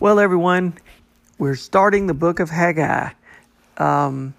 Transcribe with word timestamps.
Well, 0.00 0.20
everyone, 0.20 0.74
we're 1.38 1.56
starting 1.56 2.06
the 2.06 2.14
book 2.14 2.38
of 2.38 2.50
Haggai. 2.50 3.10
Um, 3.78 4.34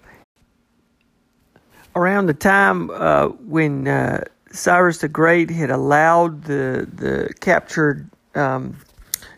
around 1.94 2.28
the 2.28 2.34
time 2.34 2.88
uh, 2.88 3.26
when 3.26 3.86
uh, 3.86 4.24
Cyrus 4.50 4.98
the 4.98 5.08
Great 5.08 5.50
had 5.50 5.70
allowed 5.70 6.44
the 6.44 6.88
the 6.90 7.34
captured 7.40 8.08
um, 8.34 8.78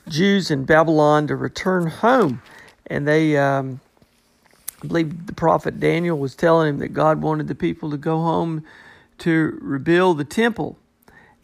Jews 0.07 0.53
in 0.53 0.65
Babylon 0.65 1.27
to 1.27 1.35
return 1.35 1.89
home, 1.89 2.41
and 2.87 3.09
they, 3.09 3.37
um, 3.37 3.81
I 4.81 4.87
believe, 4.87 5.27
the 5.27 5.35
prophet 5.35 5.81
Daniel 5.81 6.17
was 6.17 6.37
telling 6.37 6.69
him 6.69 6.79
that 6.79 6.91
God 6.95 7.21
wanted 7.21 7.49
the 7.49 7.57
people 7.57 7.91
to 7.91 7.97
go 7.97 8.19
home 8.19 8.63
to 9.19 9.59
rebuild 9.61 10.19
the 10.19 10.25
temple, 10.25 10.79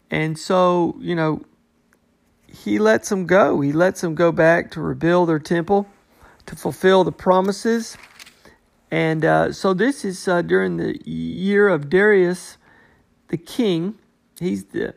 and 0.09 0.39
so 0.39 0.95
you 1.01 1.15
know 1.15 1.43
he 2.51 2.79
lets 2.79 3.09
them 3.09 3.25
go. 3.25 3.61
He 3.61 3.71
lets 3.71 4.01
them 4.01 4.15
go 4.15 4.31
back 4.31 4.71
to 4.71 4.81
rebuild 4.81 5.29
their 5.29 5.39
temple, 5.39 5.87
to 6.45 6.55
fulfill 6.55 7.03
the 7.03 7.11
promises. 7.11 7.97
And 8.91 9.23
uh, 9.23 9.51
so 9.53 9.73
this 9.73 10.03
is 10.03 10.27
uh, 10.27 10.41
during 10.41 10.77
the 10.77 10.99
year 11.07 11.67
of 11.67 11.89
Darius 11.89 12.57
the 13.29 13.37
king. 13.37 13.97
He's 14.39 14.65
the 14.65 14.93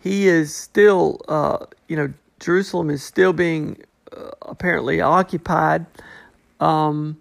he 0.00 0.26
is 0.26 0.54
still 0.54 1.20
uh, 1.28 1.66
you 1.88 1.96
know 1.96 2.12
Jerusalem 2.40 2.90
is 2.90 3.02
still 3.02 3.32
being 3.32 3.82
uh, 4.16 4.30
apparently 4.42 5.00
occupied 5.00 5.86
um, 6.60 7.18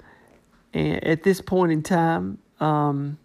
at 0.74 1.24
this 1.24 1.42
point 1.42 1.72
in 1.72 1.84
time. 1.84 2.40
Um, 2.60 3.18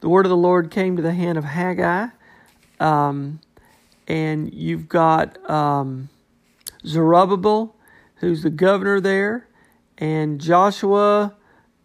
the 0.00 0.08
word 0.08 0.24
of 0.24 0.30
the 0.30 0.36
Lord 0.36 0.70
came 0.70 0.96
to 0.96 1.02
the 1.02 1.12
hand 1.12 1.36
of 1.36 1.44
Haggai. 1.44 2.06
Um, 2.78 3.40
and 4.10 4.52
you've 4.52 4.88
got 4.88 5.38
um, 5.48 6.08
Zerubbabel, 6.84 7.76
who's 8.16 8.42
the 8.42 8.50
governor 8.50 9.00
there, 9.00 9.46
and 9.98 10.40
Joshua, 10.40 11.36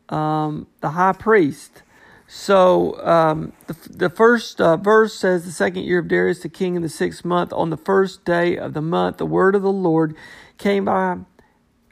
um, 0.09 0.65
the 0.81 0.89
high 0.89 1.13
priest. 1.13 1.83
So 2.25 2.99
um, 3.05 3.53
the, 3.67 3.75
the 3.91 4.09
first 4.09 4.59
uh, 4.59 4.75
verse 4.77 5.13
says, 5.13 5.45
The 5.45 5.51
second 5.51 5.83
year 5.83 5.99
of 5.99 6.07
Darius 6.07 6.39
the 6.39 6.49
king 6.49 6.75
in 6.75 6.81
the 6.81 6.89
sixth 6.89 7.23
month, 7.23 7.53
on 7.53 7.69
the 7.69 7.77
first 7.77 8.25
day 8.25 8.57
of 8.57 8.73
the 8.73 8.81
month, 8.81 9.17
the 9.17 9.27
word 9.27 9.53
of 9.53 9.61
the 9.61 9.71
Lord 9.71 10.15
came 10.57 10.85
by 10.85 11.17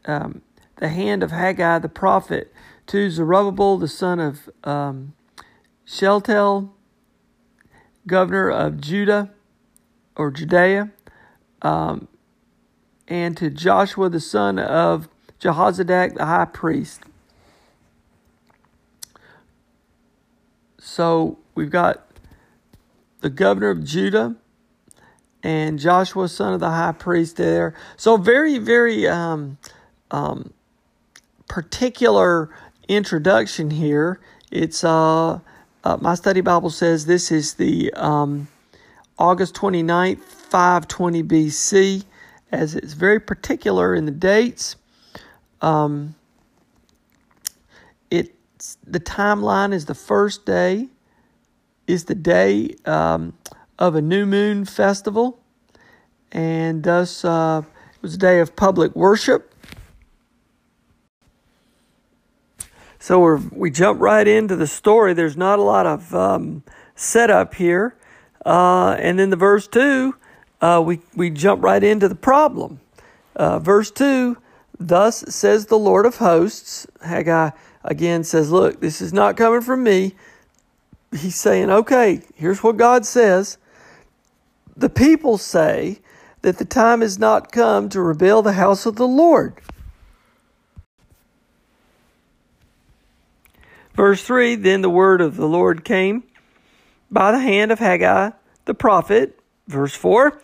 um, 0.05 0.41
the 0.77 0.89
hand 0.89 1.21
of 1.21 1.29
Haggai 1.29 1.77
the 1.77 1.89
prophet 1.89 2.51
to 2.87 3.11
Zerubbabel 3.11 3.77
the 3.77 3.87
son 3.87 4.19
of 4.19 4.49
um, 4.63 5.13
Shealtiel, 5.85 6.73
governor 8.07 8.49
of 8.49 8.81
Judah 8.81 9.32
or 10.15 10.31
Judea, 10.31 10.91
um, 11.61 12.07
and 13.07 13.35
to 13.37 13.49
Joshua 13.49 14.09
the 14.09 14.19
son 14.19 14.59
of 14.59 15.07
Jehozadak 15.39 16.15
the 16.15 16.25
high 16.25 16.45
priest. 16.45 17.01
So 20.79 21.39
we've 21.55 21.69
got 21.69 22.07
the 23.21 23.29
governor 23.29 23.69
of 23.69 23.83
Judah 23.83 24.35
and 25.41 25.79
Joshua 25.79 26.29
son 26.29 26.53
of 26.53 26.59
the 26.59 26.69
high 26.69 26.91
priest 26.93 27.37
there. 27.37 27.73
So 27.97 28.17
very, 28.17 28.57
very 28.57 29.07
um, 29.07 29.57
um, 30.11 30.53
particular 31.47 32.49
introduction 32.87 33.71
here. 33.71 34.19
It's 34.51 34.83
uh, 34.83 35.39
uh, 35.83 35.97
my 35.99 36.15
study 36.15 36.41
Bible 36.41 36.69
says 36.69 37.05
this 37.05 37.31
is 37.31 37.55
the 37.55 37.91
um, 37.93 38.47
August 39.17 39.55
29th, 39.55 40.19
520 40.19 41.23
BC, 41.23 42.05
as 42.51 42.75
it's 42.75 42.93
very 42.93 43.19
particular 43.19 43.93
in 43.95 44.05
the 44.05 44.11
dates. 44.11 44.75
Um, 45.61 46.15
it's 48.09 48.77
the 48.85 48.99
timeline 48.99 49.73
is 49.73 49.85
the 49.85 49.95
first 49.95 50.45
day 50.45 50.89
is 51.87 52.05
the 52.05 52.15
day 52.15 52.75
um, 52.85 53.33
of 53.77 53.95
a 53.95 54.01
new 54.01 54.25
moon 54.25 54.65
festival, 54.65 55.39
and 56.31 56.83
thus 56.83 57.25
uh, 57.25 57.61
it 57.95 58.01
was 58.01 58.15
a 58.15 58.17
day 58.17 58.39
of 58.39 58.55
public 58.55 58.95
worship. 58.95 59.53
So 62.99 63.19
we 63.19 63.49
we 63.51 63.71
jump 63.71 63.99
right 63.99 64.27
into 64.27 64.55
the 64.55 64.67
story. 64.67 65.13
There's 65.13 65.35
not 65.35 65.59
a 65.59 65.61
lot 65.61 65.85
of 65.85 66.15
um, 66.15 66.63
setup 66.95 67.55
here. 67.55 67.97
Uh, 68.45 68.95
and 68.99 69.19
then 69.19 69.29
the 69.29 69.35
verse 69.35 69.67
2, 69.67 70.15
uh, 70.61 70.81
we, 70.85 70.99
we 71.15 71.29
jump 71.29 71.63
right 71.63 71.83
into 71.83 72.07
the 72.07 72.15
problem. 72.15 72.79
Uh, 73.35 73.59
verse 73.59 73.91
2, 73.91 74.37
thus 74.79 75.19
says 75.33 75.65
the 75.65 75.77
Lord 75.77 76.05
of 76.05 76.17
hosts. 76.17 76.87
Haggai 77.01 77.51
again 77.83 78.23
says, 78.23 78.51
Look, 78.51 78.79
this 78.79 79.01
is 79.01 79.13
not 79.13 79.37
coming 79.37 79.61
from 79.61 79.83
me. 79.83 80.15
He's 81.11 81.35
saying, 81.35 81.69
Okay, 81.69 82.21
here's 82.35 82.63
what 82.63 82.77
God 82.77 83.05
says. 83.05 83.57
The 84.75 84.89
people 84.89 85.37
say 85.37 85.99
that 86.41 86.57
the 86.57 86.65
time 86.65 87.01
has 87.01 87.17
not 87.19 87.51
come 87.51 87.89
to 87.89 88.01
rebuild 88.01 88.45
the 88.45 88.53
house 88.53 88.85
of 88.85 88.95
the 88.95 89.07
Lord. 89.07 89.61
Verse 93.95 94.23
3 94.23 94.55
Then 94.55 94.81
the 94.81 94.89
word 94.89 95.21
of 95.21 95.35
the 95.37 95.47
Lord 95.47 95.83
came 95.85 96.23
by 97.11 97.31
the 97.31 97.39
hand 97.39 97.71
of 97.71 97.79
Haggai 97.79 98.31
the 98.65 98.73
prophet. 98.73 99.39
Verse 99.67 99.95
4 99.95 100.39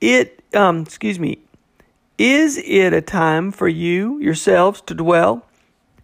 It, 0.00 0.42
um, 0.54 0.80
excuse 0.80 1.18
me, 1.18 1.38
is 2.18 2.58
it 2.58 2.92
a 2.92 3.00
time 3.00 3.52
for 3.52 3.68
you 3.68 4.18
yourselves 4.18 4.80
to 4.82 4.94
dwell 4.94 5.44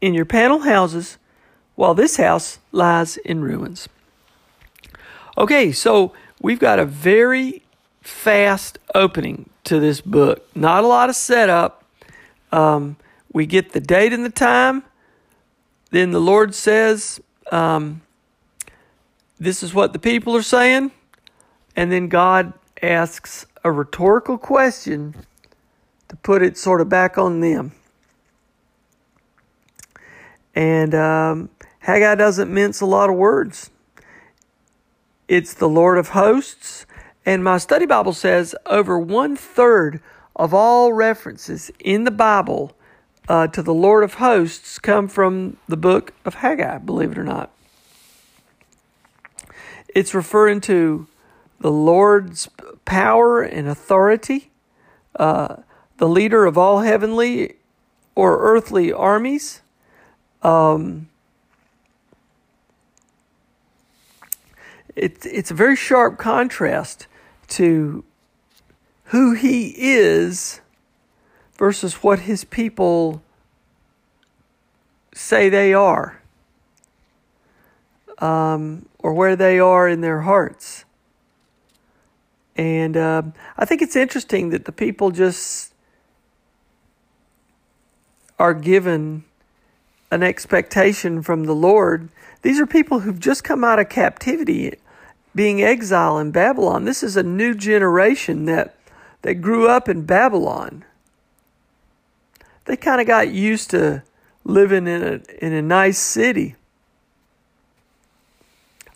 in 0.01 0.15
your 0.15 0.25
panel 0.25 0.61
houses 0.61 1.19
while 1.75 1.95
this 1.95 2.17
house 2.17 2.59
lies 2.71 3.17
in 3.19 3.43
ruins? 3.43 3.89
Okay, 5.39 5.73
so 5.73 6.13
we've 6.43 6.59
got 6.59 6.79
a 6.79 6.85
very 6.85 7.63
fast 8.03 8.79
opening 8.95 9.49
to 9.65 9.81
this 9.81 10.01
book. 10.01 10.47
Not 10.55 10.85
a 10.85 10.87
lot 10.87 11.09
of 11.09 11.17
setup. 11.17 11.85
Um, 12.51 12.97
we 13.33 13.47
get 13.47 13.73
the 13.73 13.81
date 13.81 14.13
and 14.13 14.25
the 14.25 14.31
time. 14.31 14.83
Then 15.91 16.11
the 16.11 16.21
Lord 16.21 16.55
says, 16.55 17.21
um, 17.51 18.03
This 19.39 19.63
is 19.63 19.73
what 19.73 19.95
the 19.95 19.99
people 19.99 20.37
are 20.37 20.43
saying. 20.43 20.91
And 21.75 21.91
then 21.91 22.09
God 22.09 22.53
asks 22.83 23.47
a 23.65 23.73
rhetorical 23.73 24.39
question 24.39 25.15
to 26.09 26.17
put 26.17 26.43
it 26.43 26.59
sort 26.59 26.81
of 26.81 26.89
back 26.89 27.17
on 27.17 27.41
them. 27.41 27.73
And 30.55 30.95
um, 30.95 31.49
Haggai 31.81 32.17
doesn't 32.17 32.53
mince 32.53 32.81
a 32.81 32.87
lot 32.87 33.09
of 33.09 33.17
words. 33.17 33.71
it's 35.29 35.55
the 35.55 35.69
Lord 35.69 35.97
of 35.99 36.11
hosts. 36.11 36.85
And 37.25 37.43
my 37.43 37.59
study 37.59 37.87
Bible 37.87 38.13
says 38.13 38.55
over 38.67 38.99
one 38.99 39.37
third 39.37 40.01
of 40.37 40.53
all 40.53 40.93
references 40.93 41.71
in 41.79 42.05
the 42.05 42.11
Bible 42.11 42.73
uh, 43.29 43.47
to 43.49 43.63
the 43.63 43.73
Lord 43.73 44.05
of 44.05 44.15
hosts 44.15 44.79
come 44.79 45.09
from 45.09 45.57
the 45.69 45.77
book 45.77 46.13
of 46.25 46.35
Haggai, 46.35 46.79
believe 46.79 47.13
it 47.13 47.19
or 47.19 47.25
not. 47.25 47.51
It's 49.95 50.15
referring 50.15 50.61
to 50.63 51.07
the 51.63 51.71
Lord's 51.71 52.49
power 52.85 53.41
and 53.41 53.69
authority, 53.69 54.51
uh, 55.17 55.57
the 55.99 56.09
leader 56.09 56.45
of 56.45 56.59
all 56.59 56.81
heavenly 56.81 57.55
or 58.17 58.43
earthly 58.43 58.93
armies. 58.93 59.63
Um, 60.43 61.09
it, 64.97 65.25
it's 65.25 65.53
a 65.53 65.55
very 65.55 65.77
sharp 65.77 66.19
contrast 66.19 67.07
to 67.49 68.05
who 69.07 69.35
he 69.35 69.73
is 69.77 70.61
versus 71.57 72.03
what 72.03 72.21
his 72.21 72.43
people 72.43 73.23
say 75.15 75.49
they 75.49 75.73
are 75.73 76.21
um, 78.19 78.87
or 78.99 79.15
where 79.15 79.37
they 79.37 79.61
are 79.61 79.89
in 79.89 80.01
their 80.01 80.23
hearts. 80.23 80.85
And 82.57 82.97
uh, 82.97 83.23
I 83.57 83.65
think 83.65 83.83
it's 83.83 83.97
interesting 83.97 84.51
that 84.51 84.65
the 84.65 84.73
people 84.73 85.11
just 85.11 85.73
are 88.39 88.55
given 88.55 89.25
an 90.11 90.23
expectation 90.23 91.23
from 91.23 91.45
the 91.45 91.55
Lord. 91.55 92.11
These 92.43 92.61
are 92.61 92.67
people 92.67 93.01
who've 93.01 93.21
just 93.21 93.45
come 93.45 93.65
out 93.65 93.79
of 93.79 93.89
captivity, 93.89 94.75
being 95.35 95.63
exiled 95.63 96.21
in 96.21 96.31
Babylon. 96.33 96.85
This 96.85 97.03
is 97.03 97.17
a 97.17 97.23
new 97.23 97.55
generation 97.55 98.45
that, 98.45 98.77
that 99.23 99.35
grew 99.37 99.69
up 99.69 99.89
in 99.89 100.05
Babylon. 100.05 100.85
They 102.67 102.77
kind 102.77 103.01
of 103.01 103.07
got 103.07 103.29
used 103.29 103.71
to 103.71 104.03
living 104.45 104.87
in 104.87 105.03
a, 105.03 105.45
in 105.45 105.53
a 105.53 105.63
nice 105.63 105.99
city. 105.99 106.57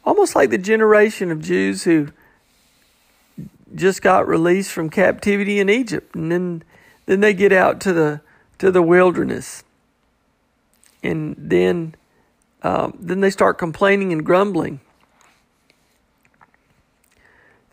Almost 0.04 0.36
like 0.36 0.50
the 0.50 0.58
generation 0.58 1.32
of 1.32 1.40
Jews 1.40 1.84
who 1.84 2.08
just 3.74 4.02
got 4.02 4.28
released 4.28 4.70
from 4.70 4.90
captivity 4.90 5.58
in 5.58 5.68
Egypt, 5.68 6.14
and 6.14 6.30
then 6.30 6.62
then 7.06 7.20
they 7.20 7.34
get 7.34 7.52
out 7.52 7.80
to 7.80 7.92
the 7.92 8.20
to 8.58 8.70
the 8.70 8.82
wilderness, 8.82 9.64
and 11.02 11.34
then 11.38 11.94
um, 12.62 12.96
then 13.00 13.20
they 13.20 13.30
start 13.30 13.58
complaining 13.58 14.12
and 14.12 14.24
grumbling. 14.24 14.80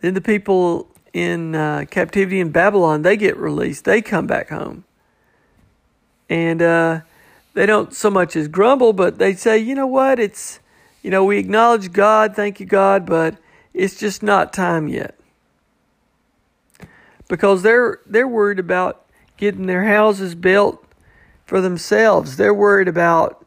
Then 0.00 0.14
the 0.14 0.20
people 0.20 0.88
in 1.12 1.54
uh, 1.54 1.84
captivity 1.90 2.40
in 2.40 2.50
Babylon 2.50 3.02
they 3.02 3.16
get 3.16 3.36
released, 3.36 3.84
they 3.84 4.02
come 4.02 4.26
back 4.26 4.48
home, 4.48 4.84
and 6.28 6.60
uh, 6.60 7.00
they 7.54 7.66
don't 7.66 7.94
so 7.94 8.10
much 8.10 8.34
as 8.34 8.48
grumble, 8.48 8.92
but 8.92 9.18
they 9.18 9.34
say, 9.34 9.58
you 9.58 9.74
know 9.74 9.86
what, 9.86 10.18
it's 10.18 10.58
you 11.02 11.10
know 11.10 11.24
we 11.24 11.38
acknowledge 11.38 11.92
God, 11.92 12.34
thank 12.34 12.58
you 12.58 12.66
God, 12.66 13.06
but 13.06 13.36
it's 13.72 13.96
just 13.96 14.22
not 14.22 14.52
time 14.52 14.88
yet 14.88 15.18
because 17.28 17.62
they're 17.62 18.00
they're 18.06 18.28
worried 18.28 18.58
about 18.58 19.04
getting 19.36 19.66
their 19.66 19.84
houses 19.84 20.34
built 20.34 20.84
for 21.44 21.60
themselves. 21.60 22.36
They're 22.36 22.54
worried 22.54 22.88
about 22.88 23.44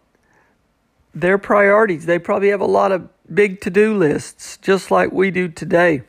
their 1.14 1.38
priorities. 1.38 2.06
They 2.06 2.20
probably 2.20 2.50
have 2.50 2.62
a 2.62 2.66
lot 2.66 2.92
of 2.92 3.10
big 3.34 3.62
to-do 3.62 3.98
lists 3.98 4.58
just 4.58 4.92
like 4.92 5.12
we 5.12 5.32
do 5.32 5.48
today. 5.48 6.04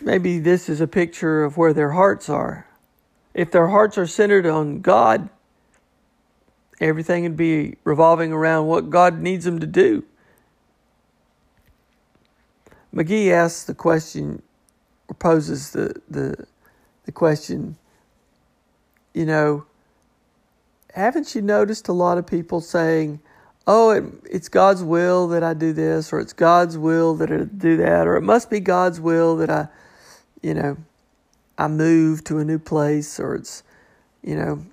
Maybe 0.00 0.38
this 0.38 0.68
is 0.68 0.80
a 0.80 0.86
picture 0.86 1.42
of 1.44 1.56
where 1.56 1.72
their 1.72 1.90
hearts 1.90 2.28
are. 2.28 2.66
If 3.34 3.50
their 3.50 3.68
hearts 3.68 3.98
are 3.98 4.06
centered 4.06 4.46
on 4.46 4.80
God, 4.80 5.28
everything 6.80 7.24
would 7.24 7.36
be 7.36 7.76
revolving 7.84 8.32
around 8.32 8.66
what 8.66 8.88
God 8.88 9.20
needs 9.20 9.44
them 9.44 9.58
to 9.58 9.66
do. 9.66 10.04
McGee 12.96 13.30
asks 13.30 13.64
the 13.64 13.74
question, 13.74 14.40
or 15.08 15.14
poses 15.14 15.70
the, 15.72 16.00
the, 16.08 16.46
the 17.04 17.12
question, 17.12 17.76
you 19.12 19.26
know, 19.26 19.66
haven't 20.94 21.34
you 21.34 21.42
noticed 21.42 21.88
a 21.88 21.92
lot 21.92 22.16
of 22.16 22.26
people 22.26 22.62
saying, 22.62 23.20
oh, 23.66 23.90
it, 23.90 24.04
it's 24.30 24.48
God's 24.48 24.82
will 24.82 25.28
that 25.28 25.42
I 25.42 25.52
do 25.52 25.74
this, 25.74 26.10
or 26.10 26.20
it's 26.20 26.32
God's 26.32 26.78
will 26.78 27.14
that 27.16 27.30
I 27.30 27.44
do 27.44 27.76
that, 27.76 28.06
or 28.06 28.16
it 28.16 28.22
must 28.22 28.48
be 28.48 28.60
God's 28.60 28.98
will 28.98 29.36
that 29.36 29.50
I, 29.50 29.68
you 30.40 30.54
know, 30.54 30.78
I 31.58 31.68
move 31.68 32.24
to 32.24 32.38
a 32.38 32.44
new 32.46 32.58
place, 32.58 33.20
or 33.20 33.34
it's, 33.34 33.62
you 34.22 34.36
know, 34.36 34.64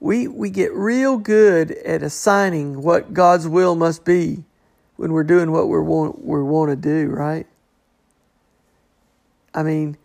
we 0.00 0.28
we 0.28 0.50
get 0.50 0.70
real 0.74 1.16
good 1.16 1.70
at 1.70 2.02
assigning 2.02 2.82
what 2.82 3.14
God's 3.14 3.48
will 3.48 3.74
must 3.74 4.04
be 4.04 4.44
when 4.96 5.12
we're 5.12 5.24
doing 5.24 5.50
what 5.52 5.68
we 5.68 5.78
want 5.78 6.24
we 6.24 6.42
want 6.42 6.70
to 6.70 6.76
do, 6.76 7.10
right? 7.10 7.46
I 9.54 9.62
mean, 9.62 9.96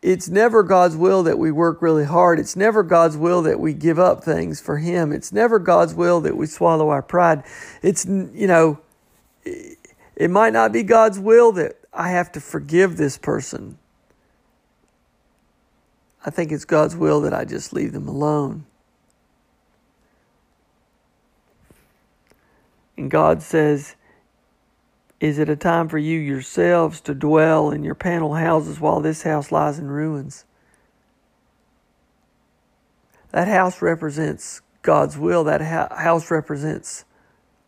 it's 0.00 0.28
never 0.28 0.62
God's 0.62 0.96
will 0.96 1.22
that 1.24 1.38
we 1.38 1.50
work 1.50 1.82
really 1.82 2.04
hard. 2.04 2.38
It's 2.38 2.54
never 2.54 2.82
God's 2.82 3.16
will 3.16 3.42
that 3.42 3.58
we 3.58 3.72
give 3.72 3.98
up 3.98 4.22
things 4.22 4.60
for 4.60 4.78
Him. 4.78 5.12
It's 5.12 5.32
never 5.32 5.58
God's 5.58 5.94
will 5.94 6.20
that 6.20 6.36
we 6.36 6.46
swallow 6.46 6.90
our 6.90 7.02
pride. 7.02 7.42
It's, 7.82 8.04
you 8.06 8.46
know, 8.46 8.80
it 9.44 10.30
might 10.30 10.52
not 10.52 10.72
be 10.72 10.82
God's 10.82 11.18
will 11.18 11.52
that 11.52 11.76
I 11.92 12.10
have 12.10 12.30
to 12.32 12.40
forgive 12.40 12.96
this 12.96 13.18
person. 13.18 13.78
I 16.24 16.30
think 16.30 16.52
it's 16.52 16.64
God's 16.64 16.94
will 16.94 17.20
that 17.22 17.32
I 17.32 17.44
just 17.44 17.72
leave 17.72 17.92
them 17.92 18.06
alone. 18.06 18.66
And 22.96 23.10
God 23.10 23.42
says, 23.42 23.94
is 25.20 25.38
it 25.38 25.48
a 25.48 25.56
time 25.56 25.88
for 25.88 25.98
you 25.98 26.18
yourselves 26.18 27.00
to 27.02 27.14
dwell 27.14 27.70
in 27.70 27.82
your 27.82 27.96
panel 27.96 28.34
houses 28.34 28.78
while 28.78 29.00
this 29.00 29.22
house 29.22 29.50
lies 29.50 29.78
in 29.78 29.88
ruins? 29.88 30.44
That 33.32 33.48
house 33.48 33.82
represents 33.82 34.62
God's 34.82 35.18
will. 35.18 35.44
That 35.44 35.60
house 35.60 36.30
represents 36.30 37.04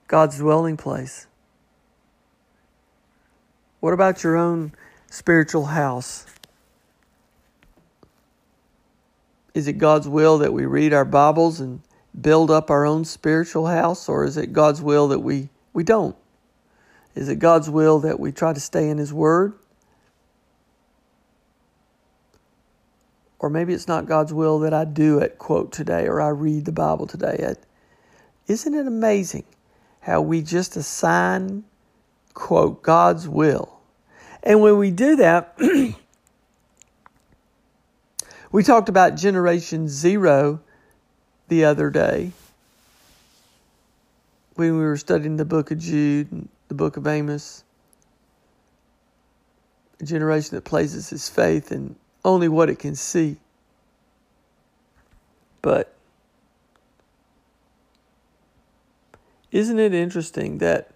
God's 0.06 0.38
dwelling 0.38 0.76
place. 0.76 1.26
What 3.80 3.92
about 3.92 4.22
your 4.22 4.36
own 4.36 4.72
spiritual 5.10 5.66
house? 5.66 6.26
Is 9.54 9.66
it 9.66 9.74
God's 9.74 10.08
will 10.08 10.38
that 10.38 10.52
we 10.52 10.66
read 10.66 10.92
our 10.92 11.04
Bibles 11.04 11.60
and 11.60 11.80
build 12.18 12.50
up 12.50 12.70
our 12.70 12.86
own 12.86 13.04
spiritual 13.04 13.66
house, 13.66 14.08
or 14.08 14.24
is 14.24 14.36
it 14.36 14.52
God's 14.52 14.80
will 14.80 15.08
that 15.08 15.20
we, 15.20 15.48
we 15.72 15.82
don't? 15.82 16.16
Is 17.14 17.28
it 17.28 17.36
God's 17.36 17.68
will 17.68 18.00
that 18.00 18.20
we 18.20 18.32
try 18.32 18.52
to 18.52 18.60
stay 18.60 18.88
in 18.88 18.98
His 18.98 19.12
Word? 19.12 19.54
Or 23.38 23.48
maybe 23.48 23.72
it's 23.72 23.88
not 23.88 24.06
God's 24.06 24.34
will 24.34 24.58
that 24.60 24.74
I 24.74 24.84
do 24.84 25.18
it, 25.18 25.38
quote, 25.38 25.72
today, 25.72 26.06
or 26.06 26.20
I 26.20 26.28
read 26.28 26.66
the 26.66 26.72
Bible 26.72 27.06
today. 27.06 27.54
Isn't 28.46 28.74
it 28.74 28.86
amazing 28.86 29.44
how 30.00 30.20
we 30.20 30.42
just 30.42 30.76
assign, 30.76 31.64
quote, 32.34 32.82
God's 32.82 33.26
will? 33.26 33.80
And 34.42 34.60
when 34.60 34.76
we 34.78 34.90
do 34.90 35.16
that, 35.16 35.58
we 38.52 38.62
talked 38.62 38.90
about 38.90 39.16
Generation 39.16 39.88
Zero 39.88 40.60
the 41.48 41.64
other 41.64 41.90
day 41.90 42.32
when 44.54 44.76
we 44.76 44.84
were 44.84 44.96
studying 44.98 45.36
the 45.36 45.44
book 45.44 45.70
of 45.70 45.78
Jude 45.78 46.48
the 46.70 46.74
book 46.74 46.96
of 46.96 47.04
Amos. 47.04 47.64
A 50.00 50.04
generation 50.04 50.54
that 50.54 50.62
places 50.62 51.12
its 51.12 51.28
faith 51.28 51.72
in 51.72 51.96
only 52.24 52.48
what 52.48 52.70
it 52.70 52.78
can 52.78 52.94
see. 52.94 53.38
But 55.62 55.92
isn't 59.50 59.80
it 59.80 59.92
interesting 59.92 60.58
that 60.58 60.92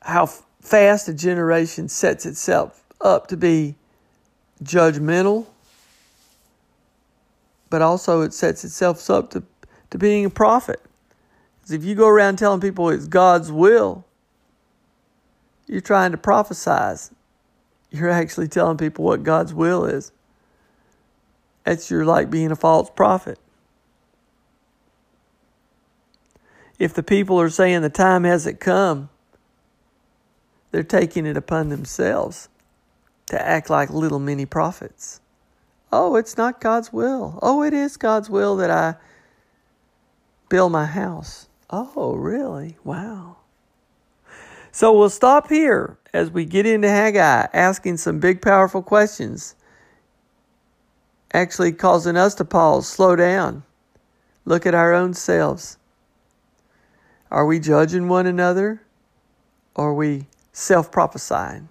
how 0.00 0.24
fast 0.62 1.08
a 1.08 1.14
generation 1.14 1.90
sets 1.90 2.24
itself 2.24 2.82
up 3.02 3.26
to 3.26 3.36
be 3.36 3.74
judgmental, 4.64 5.44
but 7.68 7.82
also 7.82 8.22
it 8.22 8.32
sets 8.32 8.64
itself 8.64 9.10
up 9.10 9.30
to, 9.32 9.42
to 9.90 9.98
being 9.98 10.24
a 10.24 10.30
prophet? 10.30 10.80
Because 11.66 11.82
if 11.82 11.84
you 11.84 11.96
go 11.96 12.06
around 12.06 12.36
telling 12.36 12.60
people 12.60 12.88
it's 12.90 13.08
God's 13.08 13.50
will, 13.50 14.04
you're 15.66 15.80
trying 15.80 16.12
to 16.12 16.18
prophesize. 16.18 17.10
You're 17.90 18.10
actually 18.10 18.48
telling 18.48 18.76
people 18.76 19.04
what 19.04 19.24
God's 19.24 19.52
will 19.52 19.84
is. 19.84 20.12
That's 21.64 21.90
you're 21.90 22.04
like 22.04 22.30
being 22.30 22.52
a 22.52 22.56
false 22.56 22.88
prophet. 22.90 23.38
if 26.78 26.92
the 26.92 27.02
people 27.02 27.40
are 27.40 27.50
saying 27.50 27.82
the 27.82 27.90
time 27.90 28.24
hasn't 28.24 28.60
come, 28.60 29.08
they're 30.70 30.82
taking 30.82 31.26
it 31.26 31.36
upon 31.36 31.68
themselves 31.68 32.48
to 33.26 33.40
act 33.40 33.70
like 33.70 33.90
little 33.90 34.18
mini 34.18 34.46
prophets. 34.46 35.20
Oh, 35.92 36.16
it's 36.16 36.36
not 36.36 36.60
God's 36.60 36.92
will. 36.92 37.38
Oh, 37.40 37.62
it 37.62 37.72
is 37.72 37.96
God's 37.96 38.28
will 38.28 38.56
that 38.56 38.70
I 38.70 38.96
build 40.48 40.72
my 40.72 40.84
house. 40.84 41.45
Oh, 41.70 42.14
really? 42.14 42.76
Wow. 42.84 43.36
So 44.70 44.96
we'll 44.96 45.10
stop 45.10 45.48
here 45.48 45.98
as 46.12 46.30
we 46.30 46.44
get 46.44 46.66
into 46.66 46.88
Haggai, 46.88 47.46
asking 47.52 47.96
some 47.96 48.20
big, 48.20 48.42
powerful 48.42 48.82
questions, 48.82 49.54
actually 51.32 51.72
causing 51.72 52.16
us 52.16 52.34
to 52.36 52.44
pause, 52.44 52.86
slow 52.86 53.16
down, 53.16 53.64
look 54.44 54.66
at 54.66 54.74
our 54.74 54.92
own 54.92 55.14
selves. 55.14 55.78
Are 57.30 57.46
we 57.46 57.58
judging 57.58 58.08
one 58.08 58.26
another? 58.26 58.82
Or 59.74 59.90
are 59.90 59.94
we 59.94 60.26
self 60.52 60.90
prophesying? 60.90 61.68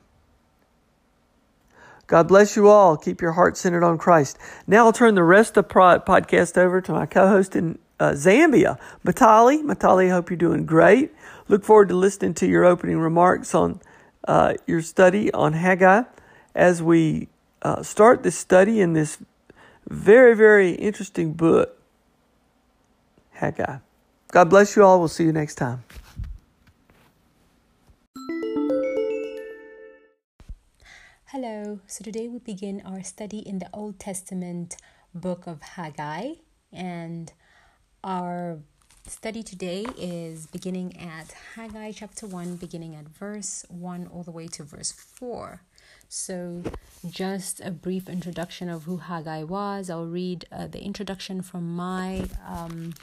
God 2.08 2.28
bless 2.28 2.56
you 2.56 2.68
all. 2.68 2.98
Keep 2.98 3.22
your 3.22 3.32
heart 3.32 3.58
centered 3.58 3.84
on 3.84 3.98
Christ. 3.98 4.38
Now 4.68 4.86
I'll 4.86 4.94
turn 4.94 5.16
the 5.16 5.24
rest 5.24 5.58
of 5.58 5.68
the 5.68 5.74
podcast 5.74 6.58
over 6.58 6.82
to 6.82 6.92
my 6.92 7.06
co 7.06 7.28
host 7.28 7.56
in 7.56 7.80
uh, 8.00 8.12
Zambia, 8.12 8.80
Matali. 9.06 9.64
Matali, 9.64 10.08
I 10.08 10.10
hope 10.10 10.30
you're 10.30 10.38
doing 10.38 10.66
great. 10.66 11.14
Look 11.48 11.64
forward 11.64 11.90
to 11.90 11.96
listening 11.96 12.34
to 12.36 12.48
your 12.48 12.66
opening 12.66 12.98
remarks 12.98 13.54
on 13.54 13.80
uh, 14.28 14.56
your 14.66 14.82
study 14.82 15.32
on 15.34 15.54
Haggai 15.54 16.04
as 16.54 16.82
we 16.82 17.28
uh, 17.62 17.84
start 17.84 18.24
this 18.24 18.38
study 18.38 18.82
in 18.82 18.94
this 18.94 19.20
very, 19.88 20.36
very 20.36 20.72
interesting 20.72 21.34
book, 21.34 21.80
Haggai. 23.34 23.78
God 24.30 24.50
bless 24.50 24.75
you 24.75 24.84
all. 24.84 25.00
We'll 25.00 25.08
see 25.08 25.24
you 25.24 25.34
next 25.34 25.56
time. 25.56 25.84
Hello. 31.25 31.80
So 31.86 32.04
today 32.04 32.28
we 32.28 32.40
begin 32.40 32.82
our 32.86 33.04
study 33.04 33.40
in 33.40 33.60
the 33.60 33.70
Old 33.74 34.00
Testament 34.00 34.78
book 35.14 35.48
of 35.48 35.62
Haggai 35.62 36.36
and 36.72 37.34
our 38.06 38.60
study 39.08 39.42
today 39.42 39.84
is 39.98 40.46
beginning 40.46 40.96
at 40.96 41.34
Haggai 41.56 41.92
chapter 41.92 42.28
1 42.28 42.58
beginning 42.58 42.96
at 42.96 43.08
verse 43.08 43.66
1 43.70 44.08
all 44.14 44.22
the 44.22 44.30
way 44.30 44.48
to 44.48 44.64
verse 44.64 44.92
4. 44.92 45.62
So 46.08 46.62
just 47.10 47.62
a 47.62 47.72
brief 47.72 48.08
introduction 48.08 48.70
of 48.70 48.84
who 48.84 48.98
Haggai 48.98 49.44
was. 49.44 49.90
I'll 49.90 50.06
read 50.06 50.46
uh, 50.52 50.68
the 50.68 50.84
introduction 50.84 51.42
from 51.42 51.76
my 51.76 52.26
um, 52.48 52.94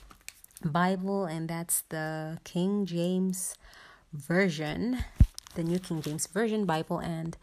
Bible 0.64 1.24
and 1.24 1.48
that's 1.48 1.80
the 1.88 2.38
King 2.44 2.86
James 2.86 3.56
version, 4.12 4.98
the 5.56 5.64
New 5.64 5.80
King 5.80 6.00
James 6.00 6.28
Version 6.28 6.64
Bible 6.64 6.98
and 6.98 7.36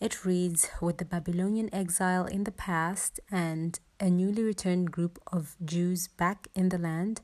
it 0.00 0.24
reads 0.24 0.68
With 0.80 0.98
the 0.98 1.04
Babylonian 1.04 1.68
exile 1.74 2.26
in 2.26 2.44
the 2.44 2.52
past 2.52 3.18
and 3.30 3.78
a 4.02 4.10
newly 4.10 4.42
returned 4.42 4.90
group 4.90 5.20
of 5.32 5.54
Jews 5.64 6.08
back 6.08 6.48
in 6.56 6.70
the 6.70 6.76
land, 6.76 7.20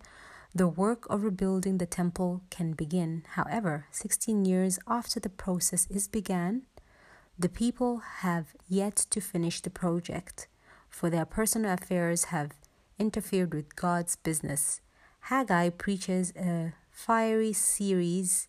the 0.54 0.68
work 0.68 1.06
of 1.11 1.25
rebuilding 1.25 1.78
the 1.78 1.87
temple 1.87 2.42
can 2.50 2.73
begin. 2.73 3.25
However, 3.30 3.87
16 3.90 4.44
years 4.44 4.78
after 4.87 5.18
the 5.18 5.28
process 5.28 5.88
is 5.90 6.06
began, 6.06 6.62
the 7.37 7.49
people 7.49 7.99
have 7.99 8.54
yet 8.68 8.94
to 9.11 9.20
finish 9.20 9.61
the 9.61 9.70
project, 9.70 10.47
for 10.88 11.11
their 11.11 11.25
personal 11.25 11.73
affairs 11.73 12.26
have 12.26 12.52
interfered 12.97 13.52
with 13.54 13.75
God's 13.75 14.14
business. 14.14 14.80
Haggai 15.23 15.70
preaches 15.70 16.32
a 16.37 16.75
fiery 16.92 17.52
series 17.52 18.47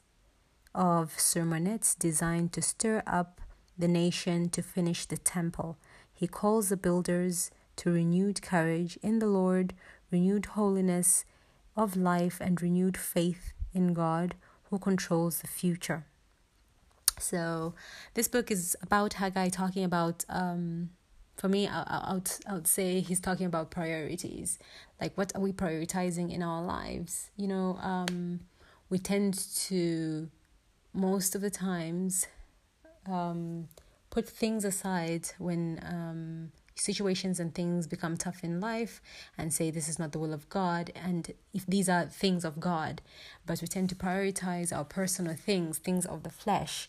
of 0.75 1.15
sermonettes 1.17 1.97
designed 1.97 2.53
to 2.53 2.61
stir 2.61 3.01
up 3.07 3.41
the 3.75 3.87
nation 3.87 4.49
to 4.49 4.61
finish 4.61 5.07
the 5.07 5.17
temple. 5.17 5.77
He 6.13 6.27
calls 6.27 6.69
the 6.69 6.77
builders 6.77 7.49
to 7.79 7.91
renewed 7.91 8.41
courage 8.41 8.97
in 9.01 9.19
the 9.19 9.27
Lord, 9.27 9.73
renewed 10.11 10.47
holiness 10.47 11.23
of 11.77 11.95
life, 11.95 12.39
and 12.41 12.61
renewed 12.61 12.97
faith 12.97 13.53
in 13.73 13.93
God 13.93 14.35
who 14.69 14.77
controls 14.77 15.39
the 15.39 15.47
future. 15.47 16.05
So, 17.19 17.73
this 18.15 18.27
book 18.27 18.51
is 18.51 18.75
about 18.81 19.13
Haggai 19.13 19.47
talking 19.47 19.85
about, 19.85 20.25
um, 20.27 20.89
for 21.37 21.47
me, 21.47 21.69
I, 21.69 21.83
I, 21.83 22.13
would, 22.15 22.31
I 22.47 22.53
would 22.53 22.67
say 22.67 22.99
he's 22.99 23.21
talking 23.21 23.45
about 23.45 23.71
priorities. 23.71 24.59
Like, 24.99 25.17
what 25.17 25.31
are 25.33 25.41
we 25.41 25.53
prioritizing 25.53 26.33
in 26.33 26.43
our 26.43 26.61
lives? 26.61 27.31
You 27.37 27.47
know, 27.47 27.77
um, 27.81 28.41
we 28.89 28.99
tend 28.99 29.35
to, 29.67 30.29
most 30.93 31.33
of 31.33 31.39
the 31.39 31.49
times, 31.49 32.27
um, 33.09 33.69
put 34.09 34.27
things 34.27 34.65
aside 34.65 35.29
when 35.37 35.79
um, 35.85 36.51
situations 36.79 37.39
and 37.39 37.53
things 37.53 37.87
become 37.87 38.17
tough 38.17 38.43
in 38.43 38.59
life 38.59 39.01
and 39.37 39.53
say 39.53 39.69
this 39.69 39.89
is 39.89 39.99
not 39.99 40.11
the 40.11 40.19
will 40.19 40.33
of 40.33 40.49
God 40.49 40.91
and 40.95 41.33
if 41.53 41.65
these 41.65 41.89
are 41.89 42.05
things 42.05 42.45
of 42.45 42.59
God 42.59 43.01
but 43.45 43.61
we 43.61 43.67
tend 43.67 43.89
to 43.89 43.95
prioritize 43.95 44.75
our 44.75 44.85
personal 44.85 45.35
things 45.35 45.77
things 45.77 46.05
of 46.05 46.23
the 46.23 46.29
flesh 46.29 46.87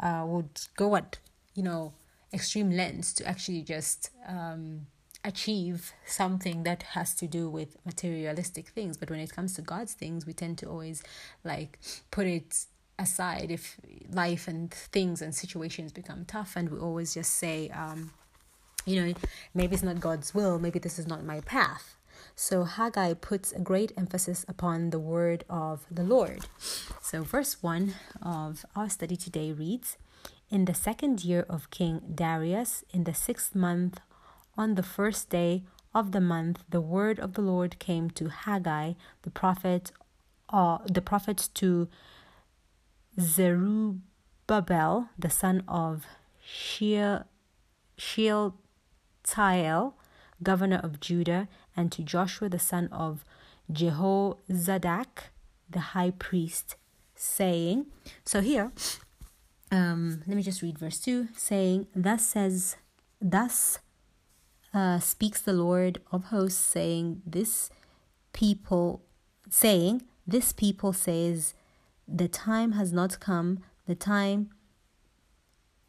uh, 0.00 0.24
would 0.26 0.60
go 0.76 0.96
at 0.96 1.18
you 1.54 1.62
know 1.62 1.92
extreme 2.32 2.70
lengths 2.70 3.12
to 3.14 3.26
actually 3.26 3.62
just 3.62 4.10
um, 4.26 4.86
achieve 5.24 5.92
something 6.06 6.62
that 6.64 6.82
has 6.82 7.14
to 7.14 7.26
do 7.26 7.48
with 7.48 7.76
materialistic 7.84 8.68
things. 8.68 8.96
But 8.96 9.10
when 9.10 9.20
it 9.20 9.32
comes 9.32 9.54
to 9.54 9.62
God's 9.62 9.94
things 9.94 10.26
we 10.26 10.32
tend 10.32 10.58
to 10.58 10.66
always 10.66 11.02
like 11.44 11.78
put 12.10 12.26
it 12.26 12.64
aside 12.98 13.50
if 13.50 13.76
life 14.10 14.48
and 14.48 14.72
things 14.72 15.22
and 15.22 15.34
situations 15.34 15.92
become 15.92 16.24
tough 16.24 16.54
and 16.56 16.70
we 16.70 16.78
always 16.78 17.14
just 17.14 17.34
say 17.34 17.68
um, 17.70 18.12
you 18.84 19.00
know 19.00 19.14
maybe 19.54 19.74
it's 19.74 19.82
not 19.82 20.00
god's 20.00 20.34
will 20.34 20.58
maybe 20.58 20.78
this 20.78 20.98
is 20.98 21.06
not 21.06 21.24
my 21.24 21.40
path. 21.40 21.96
So 22.34 22.64
haggai 22.64 23.14
puts 23.14 23.52
a 23.52 23.60
great 23.60 23.92
emphasis 23.96 24.44
upon 24.48 24.90
the 24.90 24.98
word 24.98 25.44
of 25.50 25.84
the 25.90 26.02
lord. 26.02 26.46
So 27.02 27.22
verse 27.22 27.62
1 27.62 27.94
of 28.22 28.64
our 28.74 28.88
study 28.88 29.16
today 29.16 29.52
reads 29.52 29.98
in 30.50 30.64
the 30.64 30.74
second 30.74 31.24
year 31.24 31.44
of 31.48 31.70
king 31.70 32.00
darius 32.14 32.84
in 32.90 33.04
the 33.04 33.14
sixth 33.14 33.54
month 33.54 34.00
on 34.56 34.74
the 34.74 34.82
first 34.82 35.30
day 35.30 35.64
of 35.94 36.12
the 36.12 36.20
month 36.20 36.64
the 36.68 36.80
word 36.80 37.18
of 37.18 37.34
the 37.34 37.42
lord 37.42 37.78
came 37.78 38.10
to 38.10 38.28
haggai 38.28 38.92
the 39.22 39.30
prophet 39.30 39.92
uh, 40.52 40.78
the 40.86 41.00
prophet 41.00 41.48
to 41.54 41.88
Zerubbabel, 43.20 45.08
the 45.18 45.30
son 45.30 45.64
of 45.68 46.06
Shealtiel, 46.44 47.26
governor 50.42 50.80
of 50.82 51.00
Judah, 51.00 51.48
and 51.76 51.90
to 51.92 52.02
Joshua, 52.02 52.48
the 52.48 52.58
son 52.58 52.88
of 52.92 53.24
Jehozadak, 53.70 55.30
the 55.70 55.80
high 55.80 56.10
priest, 56.10 56.76
saying, 57.14 57.86
So 58.24 58.40
here, 58.40 58.72
um, 59.70 60.22
let 60.26 60.36
me 60.36 60.42
just 60.42 60.62
read 60.62 60.78
verse 60.78 60.98
2 60.98 61.28
saying, 61.36 61.86
Thus 61.94 62.26
says, 62.26 62.76
Thus 63.20 63.78
uh, 64.74 64.98
speaks 64.98 65.40
the 65.40 65.52
Lord 65.52 66.00
of 66.10 66.24
hosts, 66.24 66.62
saying, 66.62 67.22
This 67.24 67.70
people, 68.32 69.02
saying, 69.48 70.02
This 70.26 70.52
people 70.52 70.92
says, 70.92 71.54
the 72.08 72.28
time 72.28 72.72
has 72.72 72.92
not 72.92 73.20
come, 73.20 73.60
the 73.86 73.94
time 73.94 74.50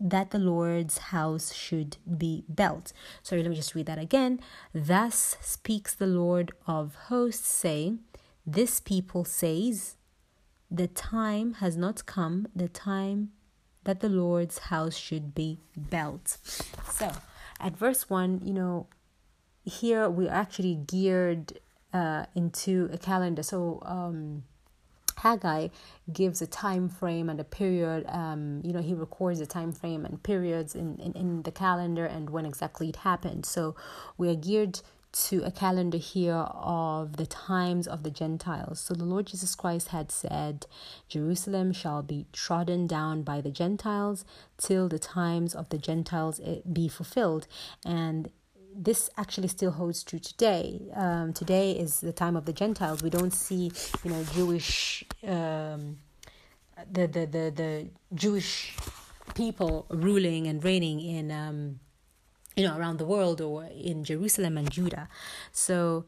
that 0.03 0.31
the 0.31 0.39
Lord's 0.39 0.97
house 0.97 1.53
should 1.53 1.95
be 2.17 2.43
built. 2.53 2.91
Sorry, 3.23 3.41
let 3.41 3.49
me 3.49 3.55
just 3.55 3.73
read 3.73 3.85
that 3.85 3.97
again. 3.97 4.41
Thus 4.73 5.37
speaks 5.39 5.95
the 5.95 6.07
Lord 6.07 6.51
of 6.67 6.95
hosts, 7.07 7.47
saying, 7.47 7.99
This 8.45 8.81
people 8.81 9.23
says, 9.23 9.95
The 10.69 10.87
time 10.87 11.53
has 11.55 11.77
not 11.77 12.05
come, 12.05 12.47
the 12.53 12.67
time 12.67 13.31
that 13.85 14.01
the 14.01 14.09
Lord's 14.09 14.57
house 14.59 14.97
should 14.97 15.33
be 15.33 15.59
built. 15.89 16.37
So, 16.91 17.13
at 17.61 17.77
verse 17.77 18.09
1, 18.09 18.41
you 18.43 18.53
know, 18.53 18.87
here 19.63 20.09
we're 20.09 20.29
actually 20.29 20.75
geared 20.75 21.59
uh, 21.93 22.25
into 22.35 22.89
a 22.91 22.97
calendar. 22.97 23.43
So, 23.43 23.81
um, 23.85 24.43
Haggai 25.17 25.69
gives 26.11 26.41
a 26.41 26.47
time 26.47 26.89
frame 26.89 27.29
and 27.29 27.39
a 27.39 27.43
period. 27.43 28.05
Um, 28.07 28.61
you 28.63 28.73
know, 28.73 28.81
he 28.81 28.93
records 28.93 29.39
a 29.39 29.45
time 29.45 29.71
frame 29.71 30.05
and 30.05 30.21
periods 30.21 30.75
in, 30.75 30.97
in, 30.99 31.13
in 31.13 31.43
the 31.43 31.51
calendar 31.51 32.05
and 32.05 32.29
when 32.29 32.45
exactly 32.45 32.89
it 32.89 32.97
happened. 32.97 33.45
So 33.45 33.75
we 34.17 34.29
are 34.29 34.35
geared 34.35 34.81
to 35.13 35.43
a 35.43 35.51
calendar 35.51 35.99
here 35.99 36.33
of 36.33 37.17
the 37.17 37.27
times 37.27 37.87
of 37.87 38.01
the 38.01 38.09
Gentiles. 38.09 38.79
So 38.79 38.95
the 38.95 39.05
Lord 39.05 39.27
Jesus 39.27 39.53
Christ 39.53 39.89
had 39.89 40.11
said, 40.11 40.65
Jerusalem 41.07 41.71
shall 41.71 42.01
be 42.01 42.25
trodden 42.33 42.87
down 42.87 43.21
by 43.21 43.39
the 43.39 43.51
Gentiles 43.51 44.25
till 44.57 44.89
the 44.89 44.97
times 44.97 45.53
of 45.53 45.69
the 45.69 45.77
Gentiles 45.77 46.41
be 46.71 46.87
fulfilled. 46.87 47.47
And 47.85 48.31
this 48.75 49.09
actually 49.17 49.47
still 49.47 49.71
holds 49.71 50.03
true 50.03 50.19
today. 50.19 50.81
Um, 50.95 51.33
today 51.33 51.71
is 51.71 52.01
the 52.01 52.13
time 52.13 52.35
of 52.35 52.45
the 52.45 52.53
Gentiles. 52.53 53.03
We 53.03 53.09
don't 53.09 53.33
see, 53.33 53.71
you 54.03 54.11
know, 54.11 54.23
Jewish, 54.33 55.03
um, 55.25 55.97
the, 56.91 57.07
the, 57.07 57.25
the, 57.25 57.53
the 57.55 57.87
Jewish 58.13 58.75
people 59.35 59.85
ruling 59.89 60.47
and 60.47 60.63
reigning 60.63 60.99
in, 60.99 61.31
um, 61.31 61.79
you 62.55 62.67
know, 62.67 62.77
around 62.77 62.97
the 62.97 63.05
world 63.05 63.41
or 63.41 63.65
in 63.65 64.03
Jerusalem 64.03 64.57
and 64.57 64.69
Judah. 64.69 65.09
So 65.51 66.05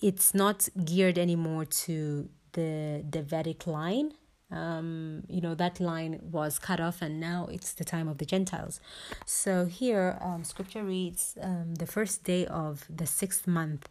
it's 0.00 0.34
not 0.34 0.68
geared 0.84 1.18
anymore 1.18 1.64
to 1.64 2.28
the 2.52 3.04
Davidic 3.08 3.66
line 3.66 4.12
um, 4.50 5.24
you 5.28 5.40
know 5.40 5.54
that 5.54 5.80
line 5.80 6.20
was 6.22 6.58
cut 6.58 6.80
off 6.80 7.02
and 7.02 7.20
now 7.20 7.48
it's 7.50 7.72
the 7.74 7.84
time 7.84 8.08
of 8.08 8.18
the 8.18 8.24
gentiles. 8.24 8.80
So 9.26 9.66
here 9.66 10.18
um, 10.22 10.44
scripture 10.44 10.84
reads 10.84 11.36
um, 11.40 11.74
the 11.74 11.86
first 11.86 12.24
day 12.24 12.46
of 12.46 12.86
the 12.88 13.06
sixth 13.06 13.46
month. 13.46 13.88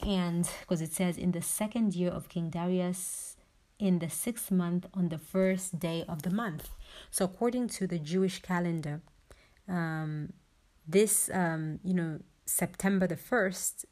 And 0.00 0.46
because 0.60 0.82
it 0.82 0.92
says 0.92 1.16
in 1.16 1.32
the 1.32 1.40
second 1.40 1.94
year 1.94 2.10
of 2.10 2.28
king 2.28 2.50
darius 2.50 3.36
in 3.78 3.98
the 3.98 4.10
sixth 4.10 4.50
month 4.50 4.86
on 4.92 5.08
the 5.08 5.18
first 5.18 5.78
day 5.78 6.04
of 6.08 6.22
the 6.22 6.30
month. 6.30 6.68
So 7.10 7.24
according 7.24 7.68
to 7.68 7.86
the 7.86 7.98
jewish 7.98 8.42
calendar 8.42 9.00
um, 9.68 10.32
this 10.86 11.30
um, 11.32 11.80
you 11.82 11.94
know 11.94 12.20
september 12.44 13.08
the 13.08 13.16
first 13.16 13.84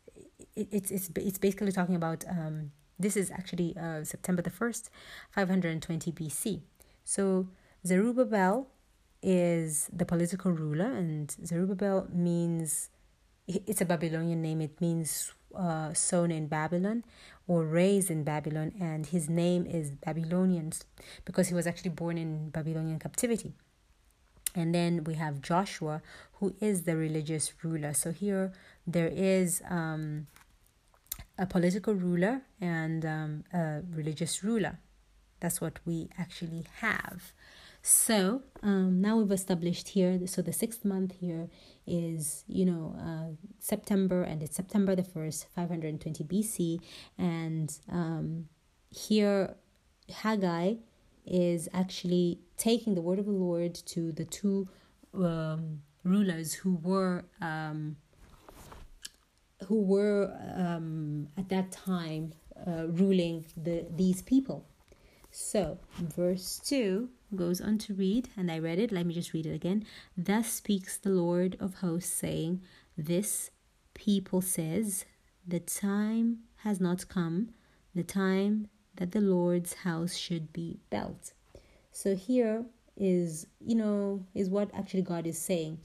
it, 0.55 0.69
it's 0.71 0.91
it's 0.91 1.11
it's 1.17 1.39
basically 1.39 1.73
talking 1.73 1.97
about 1.97 2.25
um, 2.29 2.71
this 2.99 3.17
is 3.17 3.31
actually 3.31 3.77
uh, 3.77 4.05
September 4.05 4.43
the 4.43 4.51
1st, 4.51 4.89
520 5.33 6.13
BC. 6.13 6.61
So 7.05 7.49
Zerubbabel 7.87 8.69
is 9.23 9.91
the 9.93 10.05
political 10.05 10.53
ruler, 10.53 10.91
and 10.93 11.35
Zerubbabel 11.45 12.09
means 12.13 12.91
it's 13.47 13.81
a 13.81 13.85
Babylonian 13.85 14.41
name. 14.43 14.61
It 14.61 14.81
means 14.81 15.33
uh, 15.57 15.93
sown 15.93 16.31
in 16.31 16.47
Babylon 16.47 17.05
or 17.47 17.65
raised 17.65 18.11
in 18.11 18.25
Babylon, 18.25 18.73
and 18.81 19.07
his 19.07 19.29
name 19.29 19.67
is 19.67 19.91
Babylonians 19.91 20.85
because 21.25 21.49
he 21.49 21.55
was 21.55 21.67
actually 21.67 21.91
born 21.91 22.19
in 22.19 22.51
Babylonian 22.51 22.99
captivity. 22.99 23.55
And 24.55 24.75
then 24.75 25.05
we 25.05 25.15
have 25.15 25.43
Joshua, 25.43 26.01
who 26.35 26.55
is 26.61 26.83
the 26.83 26.97
religious 26.97 27.53
ruler. 27.63 27.93
So 27.93 28.13
here 28.13 28.53
there 28.87 29.09
is 29.09 29.63
um, 29.69 30.29
a 31.39 31.47
political 31.47 31.95
ruler 31.95 32.43
and 32.61 33.05
um, 33.05 33.45
a 33.53 33.81
religious 33.91 34.45
ruler. 34.45 34.79
That's 35.41 35.61
what 35.61 35.79
we 35.85 36.09
actually 36.19 36.67
have. 36.81 37.33
So 37.83 38.43
um, 38.63 39.03
now 39.03 39.19
we've 39.19 39.31
established 39.31 39.89
here. 39.89 40.19
So 40.27 40.41
the 40.41 40.55
sixth 40.55 40.87
month 40.87 41.17
here 41.21 41.49
is, 41.87 42.45
you 42.49 42.65
know, 42.65 42.97
uh, 42.99 43.37
September, 43.59 44.23
and 44.23 44.43
it's 44.43 44.57
September 44.57 44.97
the 44.97 45.05
first, 45.05 45.49
five 45.55 45.69
hundred 45.69 45.89
and 45.89 46.01
twenty 46.01 46.25
BC, 46.25 46.79
and 47.19 47.79
um, 47.91 48.49
here 48.89 49.57
Haggai 50.11 50.77
is 51.27 51.69
actually 51.75 52.41
taking 52.57 52.95
the 52.95 53.03
word 53.03 53.19
of 53.19 53.27
the 53.27 53.33
Lord 53.33 53.75
to 53.75 54.13
the 54.13 54.25
two 54.25 54.69
um, 55.15 55.83
rulers 56.05 56.55
who 56.55 56.77
were 56.77 57.25
um, 57.41 57.97
who 59.67 59.83
were 59.83 60.33
um, 60.57 61.29
at 61.37 61.49
that 61.49 61.73
time 61.73 62.33
uh, 62.67 62.87
ruling 62.89 63.45
the 63.57 63.87
these 63.95 64.23
people. 64.23 64.67
So, 65.31 65.79
verse 65.99 66.61
2 66.65 67.09
goes 67.35 67.61
on 67.61 67.79
to 67.79 67.95
read, 67.95 68.29
and 68.37 68.53
I 68.53 68.61
read 68.61 68.79
it, 68.79 68.93
let 68.93 69.05
me 69.05 69.13
just 69.13 69.33
read 69.33 69.47
it 69.47 69.55
again. 69.55 69.85
Thus 70.17 70.49
speaks 70.49 70.97
the 70.97 71.11
Lord 71.11 71.57
of 71.59 71.75
hosts, 71.75 72.13
saying, 72.13 72.63
This 72.97 73.51
people 73.95 74.41
says, 74.41 75.05
The 75.45 75.59
time 75.59 76.45
has 76.59 76.81
not 76.81 77.09
come, 77.09 77.49
the 77.97 78.05
time 78.05 78.69
that 78.95 79.11
the 79.11 79.21
Lord's 79.21 79.75
house 79.75 80.15
should 80.15 80.53
be 80.53 80.79
built. 80.89 81.33
So, 81.91 82.15
here 82.15 82.65
is, 82.97 83.49
you 83.61 83.75
know, 83.75 84.25
is 84.35 84.49
what 84.49 84.71
actually 84.73 85.03
God 85.03 85.27
is 85.27 85.37
saying 85.39 85.79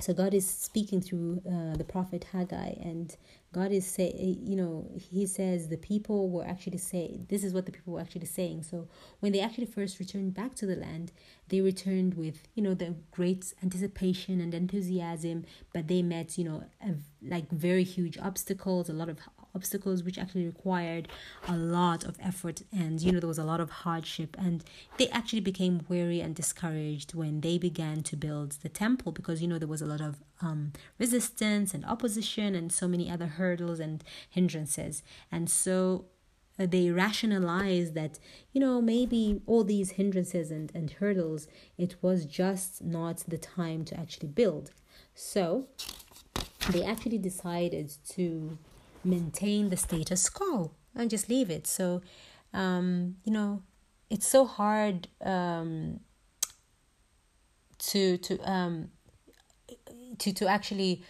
so 0.00 0.12
god 0.12 0.34
is 0.34 0.48
speaking 0.48 1.00
through 1.00 1.40
uh, 1.48 1.76
the 1.76 1.84
prophet 1.84 2.24
haggai 2.32 2.70
and 2.80 3.16
god 3.52 3.72
is 3.72 3.86
say 3.86 4.12
you 4.42 4.54
know 4.54 4.86
he 4.94 5.26
says 5.26 5.68
the 5.68 5.76
people 5.76 6.28
were 6.28 6.46
actually 6.46 6.76
say 6.78 7.18
this 7.28 7.42
is 7.42 7.52
what 7.52 7.66
the 7.66 7.72
people 7.72 7.94
were 7.94 8.00
actually 8.00 8.26
saying. 8.26 8.62
So 8.62 8.88
when 9.20 9.32
they 9.32 9.40
actually 9.40 9.66
first 9.66 9.98
returned 9.98 10.34
back 10.34 10.54
to 10.56 10.66
the 10.66 10.76
land 10.76 11.12
they 11.48 11.60
returned 11.60 12.14
with 12.14 12.48
you 12.54 12.62
know 12.62 12.74
the 12.74 12.94
great 13.10 13.54
anticipation 13.62 14.40
and 14.40 14.52
enthusiasm 14.54 15.44
but 15.72 15.88
they 15.88 16.02
met 16.02 16.36
you 16.38 16.44
know 16.44 16.64
a, 16.84 16.94
like 17.22 17.50
very 17.50 17.84
huge 17.84 18.18
obstacles 18.18 18.88
a 18.88 18.92
lot 18.92 19.08
of 19.08 19.18
obstacles 19.56 20.02
which 20.02 20.18
actually 20.18 20.46
required 20.46 21.08
a 21.48 21.56
lot 21.56 22.04
of 22.04 22.14
effort 22.30 22.62
and 22.72 23.00
you 23.00 23.10
know 23.10 23.20
there 23.20 23.34
was 23.34 23.44
a 23.44 23.50
lot 23.52 23.60
of 23.60 23.70
hardship 23.84 24.36
and 24.38 24.64
they 24.98 25.08
actually 25.08 25.44
became 25.50 25.84
weary 25.88 26.20
and 26.20 26.34
discouraged 26.34 27.14
when 27.14 27.40
they 27.40 27.56
began 27.58 28.02
to 28.02 28.14
build 28.16 28.50
the 28.62 28.68
temple 28.68 29.10
because 29.12 29.40
you 29.42 29.48
know 29.48 29.58
there 29.58 29.74
was 29.76 29.82
a 29.82 29.86
lot 29.94 30.00
of 30.00 30.16
um, 30.40 30.72
resistance 30.98 31.74
and 31.74 31.84
opposition 31.84 32.54
and 32.54 32.72
so 32.72 32.86
many 32.86 33.10
other 33.10 33.26
hurdles 33.26 33.80
and 33.80 34.04
hindrances. 34.28 35.02
And 35.32 35.48
so 35.48 36.06
uh, 36.58 36.66
they 36.66 36.90
rationalized 36.90 37.94
that 37.94 38.18
you 38.52 38.60
know 38.60 38.80
maybe 38.80 39.40
all 39.46 39.64
these 39.64 39.92
hindrances 39.92 40.50
and, 40.50 40.72
and 40.74 40.90
hurdles 40.92 41.48
it 41.76 41.96
was 42.02 42.24
just 42.24 42.82
not 42.82 43.24
the 43.28 43.38
time 43.38 43.84
to 43.86 43.98
actually 43.98 44.28
build. 44.28 44.70
So 45.14 45.66
they 46.70 46.82
actually 46.84 47.18
decided 47.18 47.92
to 48.10 48.58
maintain 49.06 49.68
the 49.68 49.76
status 49.76 50.28
quo 50.28 50.72
and 50.94 51.10
just 51.10 51.28
leave 51.28 51.50
it. 51.50 51.66
So, 51.66 52.02
um, 52.52 53.16
you 53.24 53.32
know, 53.32 53.62
it's 54.10 54.26
so 54.26 54.44
hard 54.44 55.08
um, 55.24 56.00
to 57.78 58.18
to 58.18 58.38
um, 58.50 58.90
to 60.18 60.32
to 60.32 60.46
actually 60.46 61.02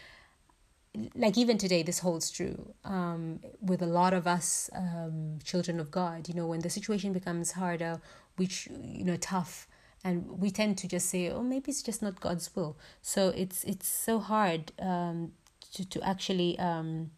like 1.15 1.37
even 1.37 1.59
today 1.59 1.83
this 1.83 1.99
holds 1.99 2.31
true 2.31 2.73
um, 2.85 3.41
with 3.61 3.83
a 3.83 3.87
lot 3.87 4.15
of 4.15 4.27
us 4.27 4.71
um, 4.75 5.39
children 5.45 5.79
of 5.79 5.91
god 5.91 6.27
you 6.29 6.35
know 6.35 6.47
when 6.47 6.61
the 6.61 6.71
situation 6.71 7.13
becomes 7.13 7.53
harder 7.53 8.01
which 8.37 8.69
you 8.83 9.05
know 9.05 9.17
tough 9.17 9.69
and 10.05 10.27
we 10.41 10.51
tend 10.51 10.79
to 10.79 10.89
just 10.89 11.09
say 11.11 11.31
oh 11.31 11.43
maybe 11.43 11.71
it's 11.71 11.83
just 11.83 12.03
not 12.03 12.21
god's 12.21 12.55
will 12.57 12.79
so 13.03 13.29
it's 13.37 13.63
it's 13.65 13.89
so 13.89 14.19
hard 14.19 14.73
um, 14.81 15.33
to, 15.73 15.87
to 15.89 16.01
actually 16.03 16.59
um, 16.59 17.11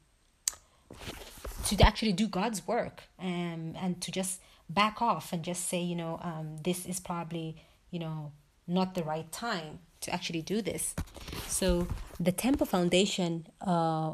to 1.66 1.82
actually 1.82 2.12
do 2.12 2.26
God's 2.26 2.66
work 2.66 3.04
um, 3.18 3.74
and 3.78 4.00
to 4.00 4.10
just 4.10 4.40
back 4.68 5.00
off 5.02 5.32
and 5.32 5.42
just 5.42 5.68
say, 5.68 5.80
you 5.80 5.96
know, 5.96 6.18
um, 6.22 6.56
this 6.62 6.86
is 6.86 7.00
probably, 7.00 7.56
you 7.90 7.98
know, 7.98 8.32
not 8.66 8.94
the 8.94 9.02
right 9.02 9.30
time 9.32 9.80
to 10.00 10.12
actually 10.12 10.42
do 10.42 10.62
this. 10.62 10.94
So 11.46 11.88
the 12.20 12.32
temple 12.32 12.66
foundation 12.66 13.46
uh, 13.60 14.12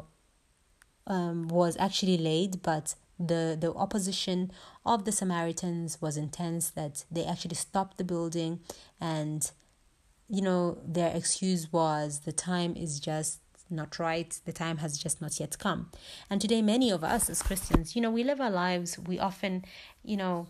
um, 1.07 1.47
was 1.47 1.77
actually 1.79 2.17
laid, 2.17 2.61
but 2.61 2.95
the 3.19 3.57
the 3.59 3.73
opposition 3.73 4.51
of 4.85 5.05
the 5.05 5.11
Samaritans 5.11 6.01
was 6.01 6.17
intense. 6.17 6.69
That 6.71 7.05
they 7.11 7.25
actually 7.25 7.55
stopped 7.55 7.97
the 7.97 8.03
building, 8.03 8.59
and 8.99 9.49
you 10.27 10.41
know 10.41 10.79
their 10.85 11.15
excuse 11.15 11.71
was 11.71 12.21
the 12.21 12.31
time 12.31 12.75
is 12.75 12.99
just 12.99 13.39
not 13.69 13.99
right. 13.99 14.37
The 14.45 14.53
time 14.53 14.77
has 14.77 14.97
just 14.97 15.21
not 15.21 15.39
yet 15.39 15.57
come. 15.57 15.91
And 16.29 16.39
today, 16.39 16.61
many 16.61 16.91
of 16.91 17.03
us 17.03 17.29
as 17.29 17.41
Christians, 17.41 17.95
you 17.95 18.01
know, 18.01 18.11
we 18.11 18.23
live 18.23 18.39
our 18.39 18.51
lives, 18.51 18.99
we 18.99 19.19
often, 19.19 19.65
you 20.03 20.17
know, 20.17 20.47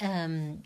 um, 0.00 0.62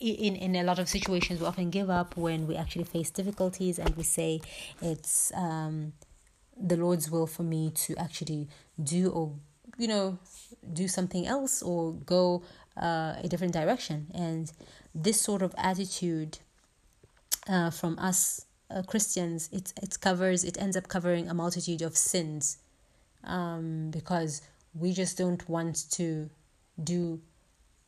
in, 0.00 0.36
in 0.36 0.56
a 0.56 0.64
lot 0.64 0.78
of 0.78 0.88
situations, 0.88 1.40
we 1.40 1.46
often 1.46 1.70
give 1.70 1.88
up 1.88 2.16
when 2.16 2.46
we 2.46 2.56
actually 2.56 2.84
face 2.84 3.10
difficulties 3.10 3.78
and 3.78 3.96
we 3.96 4.02
say 4.02 4.40
it's 4.80 5.32
um, 5.34 5.92
the 6.60 6.76
Lord's 6.76 7.10
will 7.10 7.26
for 7.26 7.44
me 7.44 7.70
to 7.70 7.96
actually 7.96 8.48
do 8.82 9.10
or, 9.10 9.32
you 9.78 9.88
know, 9.88 10.18
do 10.72 10.88
something 10.88 11.26
else 11.26 11.62
or 11.62 11.92
go 11.92 12.42
uh, 12.76 13.14
a 13.22 13.28
different 13.28 13.52
direction. 13.52 14.08
And 14.14 14.50
this 14.94 15.20
sort 15.20 15.42
of 15.42 15.54
attitude 15.56 16.38
uh, 17.48 17.70
from 17.70 17.98
us 17.98 18.46
uh, 18.74 18.82
Christians, 18.82 19.48
it 19.52 19.72
it 19.82 20.00
covers 20.00 20.44
it 20.44 20.56
ends 20.60 20.76
up 20.76 20.88
covering 20.88 21.28
a 21.28 21.34
multitude 21.34 21.82
of 21.82 21.96
sins, 21.96 22.58
um, 23.24 23.90
because 23.90 24.42
we 24.74 24.92
just 24.92 25.18
don't 25.18 25.48
want 25.48 25.90
to 25.92 26.30
do, 26.82 27.20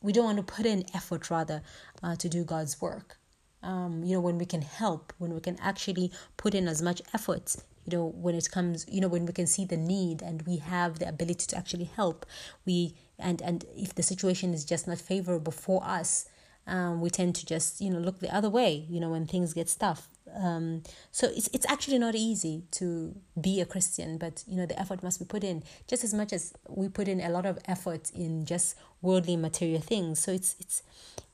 we 0.03 0.13
don't 0.13 0.25
want 0.25 0.37
to 0.37 0.55
put 0.57 0.67
in 0.67 0.85
effort 0.95 1.31
rather, 1.31 1.63
uh, 2.03 2.15
to 2.17 2.29
do 2.29 2.45
God's 2.45 2.81
work. 2.81 3.19
Um, 3.63 4.05
you 4.05 4.15
know, 4.15 4.21
when 4.21 4.37
we 4.37 4.45
can 4.45 4.61
help, 4.61 5.13
when 5.19 5.33
we 5.33 5.41
can 5.41 5.57
actually 5.61 6.13
put 6.37 6.55
in 6.55 6.69
as 6.69 6.83
much 6.83 7.01
effort, 7.15 7.57
you 7.87 7.97
know, 7.97 8.07
when 8.09 8.35
it 8.35 8.51
comes, 8.51 8.85
you 8.89 9.01
know, 9.01 9.09
when 9.09 9.25
we 9.25 9.33
can 9.33 9.47
see 9.47 9.65
the 9.65 9.77
need 9.79 10.21
and 10.21 10.43
we 10.43 10.59
have 10.59 10.99
the 10.99 11.09
ability 11.09 11.47
to 11.47 11.57
actually 11.57 11.85
help, 11.85 12.27
we 12.67 12.95
and 13.19 13.41
and 13.41 13.65
if 13.75 13.95
the 13.95 14.03
situation 14.03 14.53
is 14.53 14.65
just 14.65 14.87
not 14.87 14.99
favorable 14.99 15.53
for 15.53 15.83
us, 15.85 16.27
um, 16.67 17.01
we 17.01 17.11
tend 17.11 17.35
to 17.37 17.47
just 17.47 17.81
you 17.81 17.91
know 17.91 17.99
look 17.99 18.21
the 18.21 18.35
other 18.35 18.51
way. 18.51 18.87
You 18.89 19.01
know, 19.01 19.11
when 19.11 19.27
things 19.27 19.53
get 19.55 19.75
tough, 19.79 20.09
um, 20.35 20.83
so 21.11 21.29
it's 21.29 21.49
it's 21.53 21.67
actually 21.69 21.99
not 21.99 22.15
easy 22.15 22.65
to 22.73 23.15
be 23.41 23.61
a 23.61 23.67
Christian, 23.67 24.19
but 24.19 24.45
you 24.47 24.57
know 24.57 24.67
the 24.67 24.79
effort 24.79 25.03
must 25.03 25.19
be 25.19 25.25
put 25.25 25.45
in 25.45 25.63
just 25.87 26.05
as 26.05 26.15
much 26.15 26.33
as 26.33 26.55
we 26.69 26.89
put 26.89 27.09
in 27.09 27.21
a 27.21 27.29
lot 27.29 27.47
of 27.47 27.59
effort 27.67 28.11
in 28.15 28.45
just 28.45 28.77
worldly 29.03 29.37
material 29.37 29.81
things. 29.81 30.21
So 30.21 30.33
it's 30.33 30.57
it's 30.59 30.83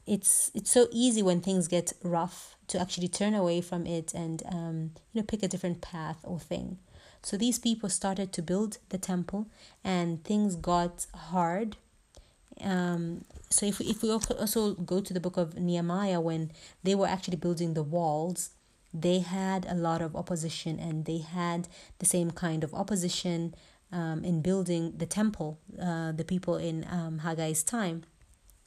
it's 0.06 0.50
it's 0.54 0.70
so 0.70 0.88
easy 0.90 1.22
when 1.22 1.40
things 1.40 1.68
get 1.68 1.92
rough 2.02 2.56
to 2.68 2.80
actually 2.80 3.08
turn 3.08 3.34
away 3.34 3.60
from 3.60 3.86
it 3.86 4.12
and 4.14 4.42
um, 4.50 4.90
you 5.12 5.20
know 5.20 5.26
pick 5.26 5.42
a 5.42 5.48
different 5.48 5.80
path 5.80 6.18
or 6.24 6.38
thing. 6.38 6.78
So 7.22 7.36
these 7.36 7.58
people 7.58 7.88
started 7.88 8.32
to 8.32 8.42
build 8.42 8.78
the 8.88 8.98
temple, 8.98 9.46
and 9.84 10.24
things 10.24 10.56
got 10.56 11.06
hard. 11.14 11.76
Um, 12.62 13.24
so 13.50 13.66
if 13.66 13.80
if 13.80 14.02
we 14.02 14.10
also 14.10 14.74
go 14.74 15.00
to 15.00 15.12
the 15.12 15.20
book 15.20 15.36
of 15.36 15.58
Nehemiah, 15.58 16.20
when 16.20 16.52
they 16.82 16.94
were 16.94 17.06
actually 17.06 17.36
building 17.36 17.74
the 17.74 17.82
walls, 17.82 18.50
they 18.92 19.20
had 19.20 19.66
a 19.68 19.74
lot 19.74 20.02
of 20.02 20.14
opposition, 20.14 20.78
and 20.78 21.04
they 21.04 21.18
had 21.18 21.68
the 21.98 22.06
same 22.06 22.30
kind 22.30 22.64
of 22.64 22.74
opposition 22.74 23.54
um, 23.92 24.24
in 24.24 24.42
building 24.42 24.94
the 24.96 25.06
temple. 25.06 25.58
Uh, 25.80 26.12
the 26.12 26.24
people 26.24 26.56
in 26.56 26.86
um, 26.90 27.20
Haggai's 27.20 27.62
time, 27.62 28.04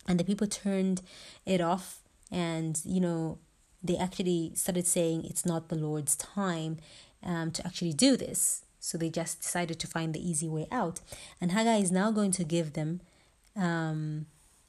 and 0.07 0.19
the 0.19 0.23
people 0.23 0.47
turned 0.47 1.01
it 1.45 1.61
off, 1.61 1.99
and 2.31 2.81
you 2.83 2.99
know 2.99 3.39
they 3.83 3.97
actually 3.97 4.51
started 4.55 4.87
saying 4.87 5.25
it's 5.25 5.45
not 5.45 5.69
the 5.69 5.75
Lord's 5.75 6.15
time 6.15 6.77
um, 7.21 7.51
to 7.51 7.65
actually 7.65 7.93
do 7.93 8.15
this. 8.15 8.65
So 8.79 8.97
they 8.97 9.09
just 9.09 9.41
decided 9.41 9.79
to 9.79 9.87
find 9.87 10.13
the 10.13 10.29
easy 10.29 10.49
way 10.49 10.67
out. 10.71 10.99
And 11.39 11.51
Haggai 11.51 11.77
is 11.77 11.91
now 11.91 12.11
going 12.11 12.31
to 12.31 12.43
give 12.43 12.73
them 12.73 12.99
um, 13.55 14.25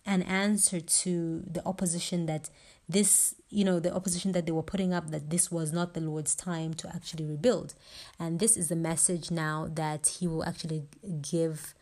an 0.07 0.23
answer 0.23 0.81
to 0.81 1.43
the 1.51 1.67
opposition 1.67 2.27
that 2.27 2.51
this, 2.89 3.35
you 3.49 3.65
know, 3.65 3.81
the 3.81 3.95
opposition 3.95 4.33
that 4.33 4.45
they 4.45 4.53
were 4.53 4.63
putting 4.63 4.93
up 4.93 5.11
that 5.11 5.31
this 5.31 5.51
was 5.51 5.73
not 5.73 5.95
the 5.95 6.01
Lord's 6.01 6.35
time 6.35 6.75
to 6.75 6.89
actually 6.95 7.25
rebuild. 7.25 7.75
And 8.19 8.39
this 8.39 8.57
is 8.57 8.69
the 8.69 8.77
message 8.77 9.31
now 9.31 9.69
that 9.75 10.17
he 10.19 10.27
will 10.27 10.45
actually 10.45 10.85
give 11.23 11.75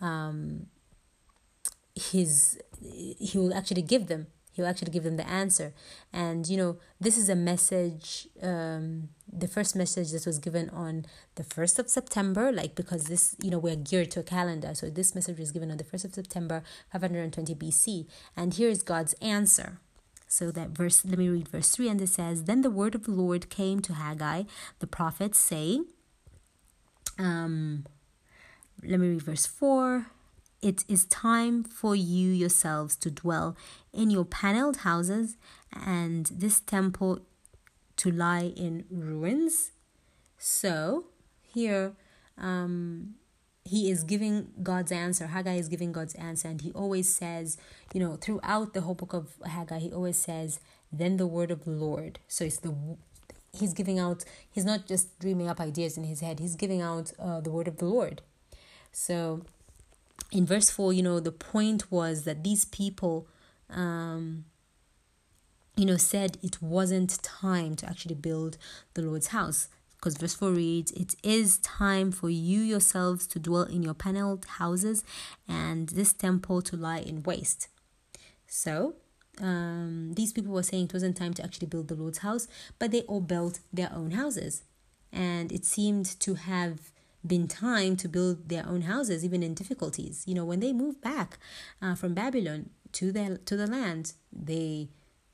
um, 0.00 0.66
his, 1.94 2.58
he 2.80 3.36
will 3.36 3.52
actually 3.52 3.82
give 3.82 4.06
them 4.06 4.28
he'll 4.54 4.66
actually 4.66 4.90
give 4.90 5.04
them 5.04 5.16
the 5.16 5.28
answer. 5.28 5.74
And 6.12 6.48
you 6.48 6.56
know 6.56 6.78
this 7.00 7.18
is 7.18 7.28
a 7.28 7.34
message 7.34 8.28
um, 8.42 9.10
the 9.30 9.48
first 9.48 9.76
message 9.76 10.12
that 10.12 10.24
was 10.26 10.38
given 10.38 10.70
on 10.70 11.04
the 11.34 11.42
1st 11.42 11.78
of 11.80 11.88
september 11.90 12.52
like 12.52 12.74
because 12.74 13.04
this 13.04 13.34
you 13.42 13.50
know 13.50 13.58
we're 13.58 13.76
geared 13.76 14.10
to 14.12 14.20
a 14.20 14.22
calendar. 14.22 14.74
So 14.74 14.88
this 14.88 15.14
message 15.14 15.38
was 15.38 15.50
given 15.50 15.70
on 15.70 15.76
the 15.76 15.84
1st 15.84 16.04
of 16.06 16.14
september 16.14 16.62
520 16.92 17.54
bc 17.54 18.06
and 18.36 18.54
here 18.54 18.68
is 18.68 18.82
god's 18.82 19.14
answer. 19.14 19.78
So 20.28 20.50
that 20.50 20.70
verse 20.70 21.04
let 21.04 21.18
me 21.18 21.28
read 21.28 21.48
verse 21.48 21.70
3 21.70 21.88
and 21.88 22.00
it 22.00 22.08
says 22.08 22.44
then 22.44 22.62
the 22.62 22.70
word 22.70 22.94
of 22.94 23.04
the 23.04 23.12
lord 23.12 23.50
came 23.50 23.80
to 23.80 23.94
haggai 23.94 24.44
the 24.78 24.86
prophet 24.86 25.34
saying 25.34 25.86
um 27.18 27.84
let 28.82 28.98
me 28.98 29.08
read 29.08 29.22
verse 29.22 29.46
4 29.46 30.06
it 30.60 30.82
is 30.88 31.04
time 31.04 31.62
for 31.62 31.94
you 31.94 32.30
yourselves 32.30 32.96
to 32.96 33.10
dwell 33.10 33.56
in 33.94 34.10
your 34.10 34.24
paneled 34.24 34.78
houses 34.78 35.36
and 35.72 36.26
this 36.26 36.60
temple 36.60 37.20
to 37.96 38.10
lie 38.10 38.52
in 38.56 38.84
ruins. 38.90 39.70
So 40.38 41.06
here, 41.42 41.92
um, 42.36 43.14
he 43.64 43.90
is 43.90 44.04
giving 44.04 44.48
God's 44.62 44.92
answer. 44.92 45.28
Haggai 45.28 45.54
is 45.54 45.68
giving 45.68 45.92
God's 45.92 46.14
answer, 46.16 46.48
and 46.48 46.60
he 46.60 46.70
always 46.72 47.08
says, 47.08 47.56
you 47.94 48.00
know, 48.00 48.16
throughout 48.16 48.74
the 48.74 48.82
whole 48.82 48.94
book 48.94 49.14
of 49.14 49.34
Haggai, 49.46 49.78
he 49.78 49.92
always 49.92 50.18
says, 50.18 50.60
"Then 50.92 51.16
the 51.16 51.26
word 51.26 51.50
of 51.50 51.64
the 51.64 51.70
Lord." 51.70 52.18
So 52.28 52.44
it's 52.44 52.58
the 52.58 52.74
he's 53.52 53.72
giving 53.72 53.98
out. 53.98 54.24
He's 54.50 54.66
not 54.66 54.86
just 54.86 55.18
dreaming 55.18 55.48
up 55.48 55.60
ideas 55.60 55.96
in 55.96 56.04
his 56.04 56.20
head. 56.20 56.40
He's 56.40 56.56
giving 56.56 56.82
out 56.82 57.12
uh, 57.18 57.40
the 57.40 57.50
word 57.50 57.68
of 57.68 57.78
the 57.78 57.86
Lord. 57.86 58.20
So 58.92 59.42
in 60.30 60.44
verse 60.46 60.70
4 60.70 60.92
you 60.92 61.02
know 61.02 61.20
the 61.20 61.32
point 61.32 61.90
was 61.90 62.24
that 62.24 62.42
these 62.44 62.64
people 62.64 63.26
um 63.74 64.44
you 65.76 65.84
know 65.84 65.96
said 65.96 66.38
it 66.42 66.62
wasn't 66.62 67.22
time 67.22 67.74
to 67.76 67.86
actually 67.88 68.14
build 68.14 68.56
the 68.94 69.02
lord's 69.02 69.28
house. 69.28 69.68
Because 69.96 70.18
verse 70.18 70.34
4 70.34 70.50
reads 70.50 70.92
it 70.92 71.14
is 71.22 71.56
time 71.58 72.12
for 72.12 72.28
you 72.28 72.60
yourselves 72.60 73.26
to 73.28 73.38
dwell 73.38 73.62
in 73.62 73.82
your 73.82 73.94
paneled 73.94 74.44
houses 74.44 75.02
and 75.48 75.88
this 75.88 76.12
temple 76.12 76.60
to 76.60 76.76
lie 76.76 76.98
in 76.98 77.22
waste. 77.22 77.68
So 78.46 78.96
um, 79.40 80.12
these 80.14 80.32
people 80.32 80.52
were 80.52 80.62
saying 80.62 80.84
it 80.84 80.92
wasn't 80.92 81.16
time 81.16 81.32
to 81.34 81.42
actually 81.42 81.68
build 81.68 81.88
the 81.88 81.94
lord's 81.94 82.18
house 82.18 82.46
but 82.78 82.90
they 82.90 83.00
all 83.02 83.22
built 83.22 83.60
their 83.72 83.90
own 83.94 84.10
houses. 84.10 84.62
And 85.10 85.50
it 85.50 85.64
seemed 85.64 86.20
to 86.20 86.34
have 86.34 86.92
been 87.26 87.48
time 87.48 87.96
to 87.96 88.08
build 88.08 88.48
their 88.48 88.66
own 88.68 88.82
houses, 88.82 89.24
even 89.24 89.42
in 89.42 89.54
difficulties. 89.54 90.24
You 90.26 90.34
know, 90.34 90.44
when 90.44 90.60
they 90.60 90.72
moved 90.72 91.00
back 91.00 91.38
uh, 91.80 91.94
from 91.94 92.14
Babylon 92.14 92.70
to 92.94 93.12
the 93.12 93.38
to 93.44 93.56
the 93.56 93.66
land, 93.66 94.14
they 94.32 94.88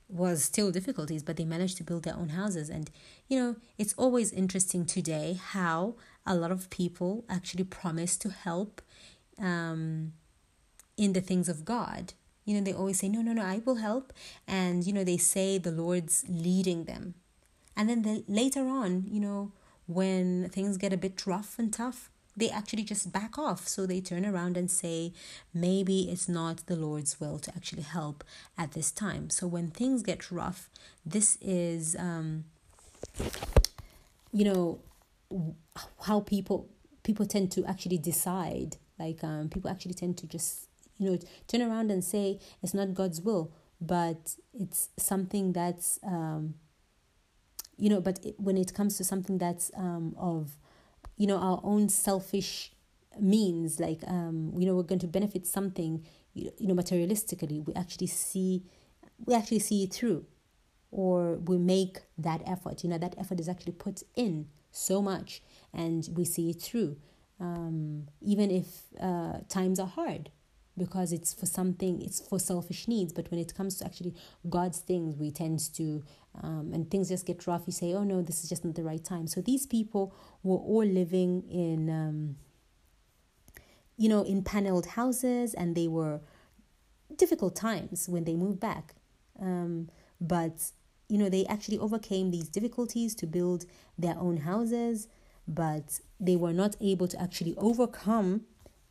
was 0.09 0.43
still 0.43 0.73
difficulties, 0.73 1.23
but 1.23 1.37
they 1.37 1.45
managed 1.45 1.77
to 1.77 1.85
build 1.85 2.03
their 2.03 2.17
own 2.17 2.31
houses. 2.31 2.69
And 2.69 2.91
you 3.29 3.39
know, 3.39 3.57
it's 3.79 3.95
always 3.95 4.33
interesting 4.33 4.85
today 4.85 5.39
how 5.41 5.95
a 6.27 6.35
lot 6.35 6.51
of 6.51 6.69
people 6.71 7.25
actually 7.29 7.65
promise 7.65 8.17
to 8.19 8.31
help 8.31 8.83
um, 9.39 10.13
in 10.97 11.13
the 11.13 11.21
things 11.21 11.49
of 11.49 11.65
God. 11.65 12.15
You 12.45 12.57
know, 12.57 12.65
they 12.65 12.73
always 12.73 12.99
say, 12.99 13.09
"No, 13.09 13.23
no, 13.23 13.33
no, 13.33 13.43
I 13.43 13.63
will 13.65 13.77
help," 13.77 14.13
and 14.49 14.85
you 14.85 14.93
know, 14.93 15.05
they 15.05 15.19
say 15.19 15.59
the 15.59 15.71
Lord's 15.71 16.25
leading 16.29 16.85
them, 16.85 17.15
and 17.77 17.89
then 17.89 18.03
the, 18.03 18.25
later 18.27 18.67
on, 18.67 19.05
you 19.07 19.21
know 19.21 19.53
when 19.87 20.49
things 20.51 20.77
get 20.77 20.93
a 20.93 20.97
bit 20.97 21.27
rough 21.27 21.59
and 21.59 21.73
tough, 21.73 22.11
they 22.37 22.49
actually 22.51 22.85
just 22.85 23.13
back 23.13 23.39
off. 23.39 23.67
So 23.69 23.87
they 23.87 24.01
turn 24.01 24.25
around 24.25 24.57
and 24.57 24.71
say, 24.71 25.13
maybe 25.53 26.11
it's 26.11 26.29
not 26.29 26.67
the 26.67 26.77
Lord's 26.77 27.21
will 27.21 27.39
to 27.41 27.53
actually 27.55 27.83
help 27.83 28.25
at 28.57 28.73
this 28.73 28.91
time. 28.91 29.31
So 29.31 29.47
when 29.47 29.71
things 29.71 30.03
get 30.03 30.31
rough, 30.31 30.71
this 31.05 31.37
is, 31.41 31.97
um, 31.97 32.45
you 34.33 34.45
know, 34.45 34.81
how 36.03 36.21
people 36.21 36.69
people 37.03 37.27
tend 37.27 37.51
to 37.53 37.65
actually 37.65 37.99
decide. 37.99 38.77
Like 38.99 39.23
um, 39.25 39.49
people 39.49 39.71
actually 39.71 39.95
tend 39.95 40.19
to 40.19 40.27
just 40.27 40.67
you 40.99 41.11
know 41.11 41.19
turn 41.49 41.63
around 41.63 41.91
and 41.91 42.05
say 42.05 42.39
it's 42.63 42.75
not 42.75 42.95
God's 42.95 43.21
will, 43.21 43.53
but 43.81 44.37
it's 44.53 44.91
something 44.99 45.53
that's 45.53 45.99
um, 46.03 46.55
you 47.77 47.89
know 47.89 48.01
but 48.01 48.25
it, 48.25 48.35
when 48.39 48.57
it 48.57 48.75
comes 48.75 48.97
to 48.99 49.05
something 49.05 49.39
that's 49.39 49.71
um, 49.77 50.15
of 50.19 50.57
you 51.21 51.27
know 51.27 51.37
our 51.37 51.61
own 51.63 51.89
selfish 51.89 52.73
means 53.21 53.79
like 53.79 54.01
um, 54.07 54.53
you 54.57 54.67
know 54.67 54.75
we're 54.75 54.91
going 54.93 55.05
to 55.07 55.13
benefit 55.19 55.47
something 55.47 55.93
you, 56.35 56.51
know 56.61 56.75
materialistically 56.75 57.59
we 57.67 57.73
actually 57.75 58.07
see 58.07 58.63
we 59.27 59.35
actually 59.35 59.59
see 59.59 59.85
it 59.85 59.93
through. 59.93 60.25
Or 60.93 61.37
we 61.37 61.57
make 61.57 61.99
that 62.19 62.43
effort. 62.47 62.83
You 62.83 62.91
know 62.91 62.99
that 62.99 63.15
effort 63.17 63.39
is 63.39 63.49
actually 63.49 63.73
put 63.73 64.03
in 64.17 64.49
so 64.73 65.01
much 65.01 65.43
and 65.73 66.09
we 66.17 66.25
see 66.25 66.51
it 66.51 66.61
through. 66.61 66.97
Um, 67.39 68.09
even 68.21 68.51
if 68.51 68.67
uh, 69.01 69.39
times 69.49 69.81
are 69.81 69.87
hard 69.87 70.31
because 70.85 71.13
it's 71.13 71.33
for 71.35 71.47
something 71.47 72.01
it's 72.01 72.21
for 72.21 72.39
selfish 72.39 72.89
needs 72.89 73.13
but 73.13 73.31
when 73.31 73.39
it 73.39 73.55
comes 73.55 73.77
to 73.77 73.85
actually 73.85 74.15
god's 74.49 74.79
things 74.79 75.15
we 75.17 75.31
tend 75.31 75.59
to 75.75 76.03
um, 76.43 76.71
and 76.73 76.91
things 76.91 77.09
just 77.09 77.27
get 77.27 77.47
rough 77.47 77.65
you 77.67 77.73
say 77.73 77.93
oh 77.93 78.05
no 78.05 78.23
this 78.23 78.43
is 78.43 78.49
just 78.49 78.65
not 78.65 78.75
the 78.75 78.83
right 78.83 79.05
time. 79.05 79.27
So 79.27 79.41
these 79.41 79.67
people 79.67 80.15
were 80.43 80.57
all 80.57 80.85
living 80.85 81.43
in 81.51 81.91
um, 81.91 82.37
you 83.97 84.09
know 84.09 84.23
in 84.23 84.43
paneled 84.43 84.87
houses 84.87 85.55
and 85.55 85.75
they 85.75 85.89
were 85.89 86.21
difficult 87.17 87.57
times 87.57 88.09
when 88.09 88.25
they 88.25 88.35
moved 88.35 88.61
back. 88.61 88.95
Um, 89.41 89.89
but 90.21 90.71
you 91.09 91.19
know 91.19 91.29
they 91.29 91.45
actually 91.47 91.79
overcame 91.79 92.31
these 92.31 92.49
difficulties 92.49 93.15
to 93.17 93.27
build 93.27 93.65
their 93.99 94.17
own 94.19 94.39
houses 94.39 95.09
but 95.49 96.01
they 96.21 96.37
were 96.37 96.53
not 96.53 96.77
able 96.81 97.09
to 97.09 97.21
actually 97.21 97.55
overcome 97.57 98.43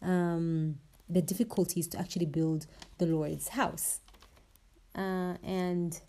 um, 0.02 0.80
the 1.10 1.22
difficulties 1.22 1.88
to 1.88 2.00
actually 2.00 2.26
build 2.26 2.68
the 2.98 3.06
Lord's 3.06 3.50
house. 3.50 4.00
Uh, 4.96 5.36
and 5.44 6.02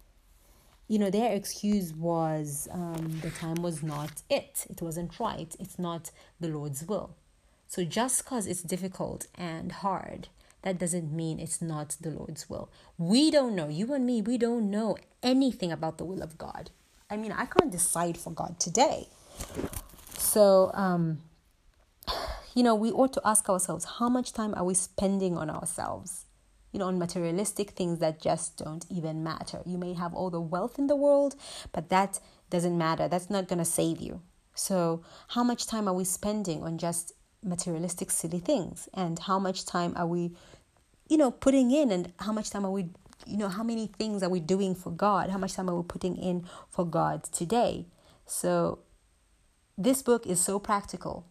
you 0.90 0.98
know 0.98 1.08
their 1.08 1.32
excuse 1.32 1.92
was 1.94 2.66
um, 2.72 3.20
the 3.22 3.30
time 3.30 3.62
was 3.62 3.80
not 3.80 4.22
it. 4.28 4.66
It 4.68 4.82
wasn't 4.82 5.20
right. 5.20 5.54
It's 5.60 5.78
not 5.78 6.10
the 6.40 6.48
lord's 6.48 6.82
will. 6.82 7.14
So 7.68 7.84
just 7.84 8.24
because 8.24 8.48
it's 8.48 8.62
difficult 8.62 9.28
and 9.36 9.70
hard 9.70 10.26
that 10.62 10.78
doesn't 10.78 11.12
mean 11.12 11.38
it's 11.38 11.62
not 11.62 11.96
the 12.00 12.10
lord's 12.10 12.50
will. 12.50 12.68
We 12.98 13.30
don't 13.30 13.54
know. 13.54 13.68
You 13.68 13.94
and 13.94 14.04
me 14.04 14.20
we 14.20 14.36
don't 14.36 14.68
know 14.68 14.96
anything 15.22 15.70
about 15.70 15.98
the 15.98 16.04
will 16.04 16.22
of 16.22 16.36
god. 16.36 16.70
I 17.08 17.16
mean 17.16 17.30
i 17.30 17.44
can't 17.44 17.70
decide 17.70 18.18
for 18.18 18.32
god 18.32 18.58
today. 18.58 19.06
So 20.18 20.72
um 20.74 21.18
you 22.54 22.62
know, 22.62 22.74
we 22.74 22.90
ought 22.90 23.12
to 23.14 23.22
ask 23.24 23.48
ourselves 23.48 23.86
how 23.98 24.08
much 24.08 24.32
time 24.32 24.54
are 24.54 24.64
we 24.64 24.74
spending 24.74 25.36
on 25.36 25.50
ourselves? 25.50 26.26
you 26.72 26.78
know, 26.78 26.86
on 26.86 26.98
materialistic 26.98 27.70
things 27.70 27.98
that 27.98 28.20
just 28.20 28.56
don't 28.56 28.86
even 28.88 29.24
matter. 29.24 29.60
You 29.66 29.78
may 29.78 29.94
have 29.94 30.14
all 30.14 30.30
the 30.30 30.40
wealth 30.40 30.78
in 30.78 30.86
the 30.86 30.96
world, 30.96 31.34
but 31.72 31.88
that 31.88 32.20
doesn't 32.48 32.76
matter. 32.76 33.08
That's 33.08 33.30
not 33.30 33.48
going 33.48 33.58
to 33.58 33.64
save 33.64 34.00
you. 34.00 34.22
So, 34.54 35.02
how 35.28 35.42
much 35.42 35.66
time 35.66 35.88
are 35.88 35.94
we 35.94 36.04
spending 36.04 36.62
on 36.62 36.78
just 36.78 37.12
materialistic, 37.42 38.10
silly 38.10 38.40
things? 38.40 38.88
And 38.94 39.18
how 39.18 39.38
much 39.38 39.64
time 39.64 39.94
are 39.96 40.06
we, 40.06 40.32
you 41.08 41.16
know, 41.16 41.30
putting 41.30 41.70
in? 41.70 41.90
And 41.90 42.12
how 42.18 42.32
much 42.32 42.50
time 42.50 42.64
are 42.64 42.70
we, 42.70 42.88
you 43.26 43.36
know, 43.36 43.48
how 43.48 43.62
many 43.62 43.86
things 43.86 44.22
are 44.22 44.28
we 44.28 44.40
doing 44.40 44.74
for 44.74 44.90
God? 44.90 45.30
How 45.30 45.38
much 45.38 45.54
time 45.54 45.68
are 45.70 45.76
we 45.76 45.82
putting 45.82 46.16
in 46.16 46.46
for 46.68 46.84
God 46.84 47.24
today? 47.24 47.86
So, 48.26 48.80
this 49.78 50.02
book 50.02 50.26
is 50.26 50.40
so 50.40 50.58
practical. 50.58 51.26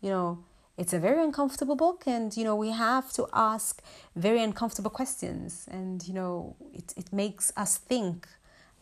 You 0.00 0.10
know, 0.10 0.44
it's 0.76 0.92
a 0.92 0.98
very 0.98 1.22
uncomfortable 1.22 1.76
book 1.76 2.04
and 2.06 2.36
you 2.36 2.44
know 2.44 2.56
we 2.56 2.70
have 2.70 3.12
to 3.12 3.26
ask 3.32 3.82
very 4.16 4.42
uncomfortable 4.42 4.90
questions 4.90 5.68
and 5.70 6.06
you 6.06 6.14
know 6.14 6.56
it, 6.72 6.92
it 6.96 7.12
makes 7.12 7.52
us 7.56 7.76
think 7.76 8.26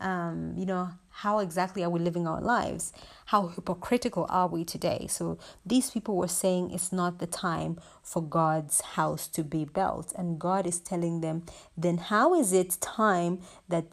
um, 0.00 0.54
you 0.56 0.66
know 0.66 0.90
how 1.10 1.38
exactly 1.38 1.84
are 1.84 1.90
we 1.90 2.00
living 2.00 2.26
our 2.26 2.40
lives? 2.40 2.92
How 3.26 3.48
hypocritical 3.48 4.26
are 4.28 4.48
we 4.48 4.64
today? 4.64 5.06
So 5.08 5.38
these 5.64 5.90
people 5.90 6.16
were 6.16 6.26
saying 6.26 6.70
it's 6.70 6.90
not 6.90 7.18
the 7.18 7.26
time 7.26 7.78
for 8.02 8.22
god's 8.22 8.80
house 8.80 9.28
to 9.28 9.44
be 9.44 9.64
built 9.64 10.12
and 10.16 10.38
god 10.40 10.66
is 10.66 10.80
telling 10.80 11.20
them 11.20 11.44
then 11.76 11.98
how 11.98 12.34
is 12.34 12.52
it 12.52 12.78
time 12.80 13.40
that 13.68 13.84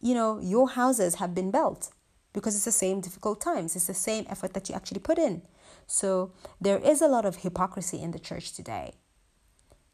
you 0.00 0.14
know 0.14 0.40
your 0.40 0.70
houses 0.70 1.16
have 1.16 1.34
been 1.34 1.50
built? 1.50 1.90
Because 2.32 2.54
it's 2.54 2.64
the 2.64 2.72
same 2.72 3.00
difficult 3.00 3.40
times. 3.40 3.74
It's 3.74 3.88
the 3.88 3.94
same 3.94 4.24
effort 4.30 4.54
that 4.54 4.68
you 4.68 4.74
actually 4.76 5.00
put 5.00 5.18
in 5.18 5.42
so 5.90 6.30
there 6.60 6.78
is 6.78 7.02
a 7.02 7.08
lot 7.08 7.24
of 7.24 7.36
hypocrisy 7.36 8.00
in 8.00 8.12
the 8.12 8.20
church 8.20 8.52
today. 8.52 8.92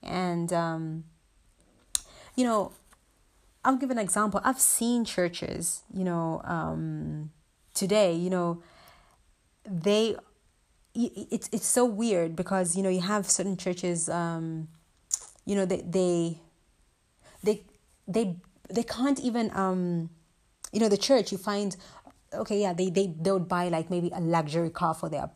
And, 0.02 0.52
um, 0.52 1.04
you 2.36 2.44
know, 2.44 2.72
I'll 3.64 3.76
give 3.76 3.90
an 3.90 3.96
example. 3.96 4.42
I've 4.44 4.60
seen 4.60 5.06
churches, 5.06 5.84
you 5.90 6.04
know, 6.04 6.42
um, 6.44 7.30
today, 7.72 8.12
you 8.12 8.28
know, 8.28 8.62
they, 9.64 10.16
it's, 10.94 11.48
it's 11.50 11.66
so 11.66 11.86
weird 11.86 12.36
because, 12.36 12.76
you 12.76 12.82
know, 12.82 12.90
you 12.90 13.00
have 13.00 13.24
certain 13.26 13.56
churches, 13.56 14.10
um, 14.10 14.68
you 15.46 15.54
know, 15.54 15.64
they, 15.64 15.80
they, 15.80 16.40
they, 17.42 17.64
they, 18.06 18.36
they 18.68 18.82
can't 18.82 19.18
even, 19.20 19.50
um, 19.54 20.10
you 20.72 20.80
know, 20.80 20.90
the 20.90 20.98
church, 20.98 21.32
you 21.32 21.38
find, 21.38 21.74
okay, 22.34 22.60
yeah, 22.60 22.74
they, 22.74 22.90
they, 22.90 23.14
they 23.18 23.32
would 23.32 23.48
buy 23.48 23.68
like 23.68 23.88
maybe 23.88 24.10
a 24.14 24.20
luxury 24.20 24.68
car 24.68 24.92
for 24.92 25.08
their 25.08 25.30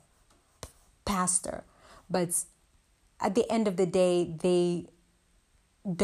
pastor. 1.10 1.64
But 2.08 2.30
at 3.20 3.34
the 3.34 3.46
end 3.50 3.68
of 3.68 3.76
the 3.76 3.86
day, 3.86 4.16
they 4.46 4.86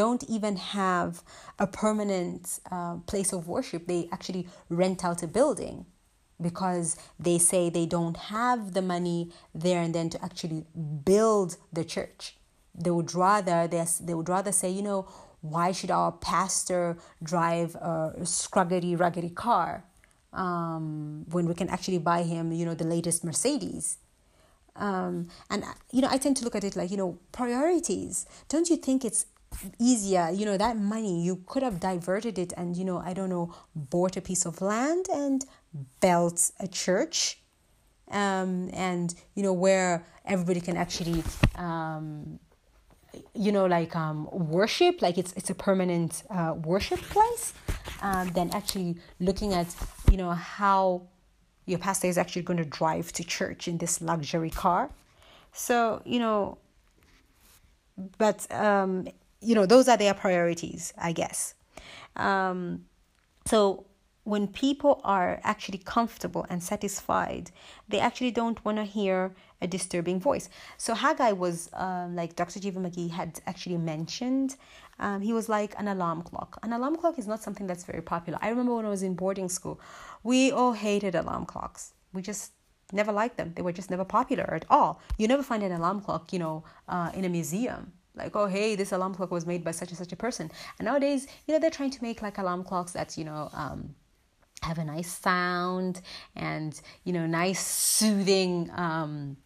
don't 0.00 0.24
even 0.36 0.56
have 0.56 1.22
a 1.58 1.66
permanent 1.66 2.60
uh, 2.70 2.96
place 3.10 3.32
of 3.32 3.46
worship. 3.46 3.86
They 3.86 4.08
actually 4.12 4.48
rent 4.68 5.04
out 5.04 5.22
a 5.22 5.28
building 5.38 5.86
because 6.40 6.96
they 7.18 7.38
say 7.38 7.70
they 7.70 7.86
don't 7.86 8.16
have 8.16 8.72
the 8.72 8.82
money 8.82 9.32
there 9.54 9.80
and 9.80 9.94
then 9.94 10.08
to 10.10 10.18
actually 10.24 10.64
build 11.04 11.56
the 11.72 11.84
church. 11.84 12.36
They 12.74 12.90
would 12.90 13.14
rather 13.14 13.66
they, 13.66 13.84
they 14.00 14.14
would 14.14 14.28
rather 14.28 14.52
say, 14.52 14.70
you 14.70 14.82
know, 14.82 15.08
why 15.40 15.72
should 15.72 15.90
our 15.90 16.12
pastor 16.12 16.98
drive 17.22 17.74
a 17.76 18.14
scruggedy 18.22 18.98
raggedy 18.98 19.30
car 19.30 19.84
um, 20.32 21.24
when 21.30 21.46
we 21.46 21.54
can 21.54 21.68
actually 21.68 21.98
buy 21.98 22.22
him, 22.22 22.52
you 22.52 22.66
know, 22.66 22.74
the 22.74 22.90
latest 22.96 23.24
Mercedes? 23.24 23.98
Um, 24.78 25.28
and 25.50 25.64
you 25.92 26.02
know, 26.02 26.08
I 26.10 26.18
tend 26.18 26.36
to 26.38 26.44
look 26.44 26.54
at 26.54 26.64
it 26.64 26.76
like 26.76 26.90
you 26.90 26.96
know 26.96 27.18
priorities. 27.32 28.26
Don't 28.48 28.68
you 28.68 28.76
think 28.76 29.04
it's 29.04 29.26
easier? 29.78 30.30
You 30.30 30.46
know, 30.46 30.56
that 30.56 30.76
money 30.76 31.22
you 31.22 31.42
could 31.46 31.62
have 31.62 31.80
diverted 31.80 32.38
it 32.38 32.52
and 32.56 32.76
you 32.76 32.84
know, 32.84 32.98
I 32.98 33.12
don't 33.12 33.30
know, 33.30 33.54
bought 33.74 34.16
a 34.16 34.20
piece 34.20 34.44
of 34.46 34.60
land 34.60 35.06
and 35.12 35.44
built 36.00 36.50
a 36.60 36.68
church, 36.68 37.40
um, 38.10 38.70
and 38.72 39.14
you 39.34 39.42
know 39.42 39.52
where 39.52 40.04
everybody 40.24 40.60
can 40.60 40.76
actually. 40.76 41.22
Um, 41.54 42.38
you 43.34 43.50
know 43.50 43.64
like 43.64 43.96
um 43.96 44.28
worship 44.30 45.00
like 45.00 45.16
it's 45.16 45.32
it's 45.32 45.48
a 45.48 45.54
permanent 45.54 46.22
uh, 46.28 46.54
worship 46.54 47.00
place 47.00 47.54
um, 48.02 48.30
actually 48.52 48.96
looking 49.20 49.54
at 49.54 49.74
you 50.10 50.16
know 50.18 50.30
how 50.30 51.02
your 51.66 51.78
pastor 51.78 52.06
is 52.06 52.16
actually 52.16 52.42
going 52.42 52.58
to 52.58 52.64
drive 52.64 53.12
to 53.12 53.24
church 53.24 53.68
in 53.68 53.78
this 53.78 54.00
luxury 54.00 54.50
car. 54.50 54.90
So, 55.52 56.02
you 56.04 56.18
know, 56.18 56.58
but, 58.18 58.50
um, 58.52 59.08
you 59.40 59.54
know, 59.54 59.66
those 59.66 59.88
are 59.88 59.96
their 59.96 60.14
priorities, 60.14 60.92
I 60.98 61.12
guess. 61.12 61.54
Um, 62.14 62.84
so, 63.46 63.86
when 64.24 64.48
people 64.48 65.00
are 65.04 65.40
actually 65.44 65.78
comfortable 65.78 66.44
and 66.50 66.60
satisfied, 66.62 67.52
they 67.88 68.00
actually 68.00 68.32
don't 68.32 68.64
want 68.64 68.76
to 68.78 68.84
hear 68.84 69.34
a 69.60 69.66
disturbing 69.66 70.20
voice. 70.20 70.48
So 70.76 70.94
Haggai 70.94 71.32
was 71.32 71.70
um, 71.72 72.14
like 72.14 72.36
Dr. 72.36 72.60
Jiva 72.60 72.76
McGee 72.76 73.10
had 73.10 73.40
actually 73.46 73.78
mentioned. 73.78 74.56
Um, 74.98 75.20
he 75.20 75.32
was 75.32 75.48
like 75.48 75.74
an 75.78 75.88
alarm 75.88 76.22
clock. 76.22 76.58
An 76.62 76.72
alarm 76.72 76.96
clock 76.96 77.18
is 77.18 77.26
not 77.26 77.42
something 77.42 77.66
that's 77.66 77.84
very 77.84 78.02
popular. 78.02 78.38
I 78.42 78.48
remember 78.48 78.74
when 78.74 78.86
I 78.86 78.90
was 78.90 79.02
in 79.02 79.14
boarding 79.14 79.48
school, 79.48 79.80
we 80.22 80.50
all 80.50 80.72
hated 80.72 81.14
alarm 81.14 81.46
clocks. 81.46 81.92
We 82.12 82.22
just 82.22 82.52
never 82.92 83.12
liked 83.12 83.36
them. 83.36 83.52
They 83.54 83.62
were 83.62 83.72
just 83.72 83.90
never 83.90 84.04
popular 84.04 84.44
at 84.54 84.64
all. 84.70 85.00
You 85.18 85.28
never 85.28 85.42
find 85.42 85.62
an 85.62 85.72
alarm 85.72 86.00
clock, 86.00 86.32
you 86.32 86.38
know, 86.38 86.64
uh, 86.88 87.10
in 87.14 87.24
a 87.24 87.28
museum. 87.28 87.92
Like, 88.14 88.34
oh, 88.34 88.46
hey, 88.46 88.76
this 88.76 88.92
alarm 88.92 89.14
clock 89.14 89.30
was 89.30 89.44
made 89.44 89.62
by 89.62 89.72
such 89.72 89.90
and 89.90 89.98
such 89.98 90.12
a 90.12 90.16
person. 90.16 90.50
And 90.78 90.86
nowadays, 90.86 91.26
you 91.46 91.52
know, 91.52 91.60
they're 91.60 91.70
trying 91.70 91.90
to 91.90 92.02
make 92.02 92.22
like 92.22 92.38
alarm 92.38 92.64
clocks 92.64 92.92
that, 92.92 93.18
you 93.18 93.24
know, 93.24 93.50
um, 93.52 93.94
have 94.62 94.78
a 94.78 94.84
nice 94.84 95.12
sound 95.12 96.00
and, 96.34 96.80
you 97.04 97.12
know, 97.12 97.26
nice 97.26 97.64
soothing, 97.64 98.70
um, 98.74 99.36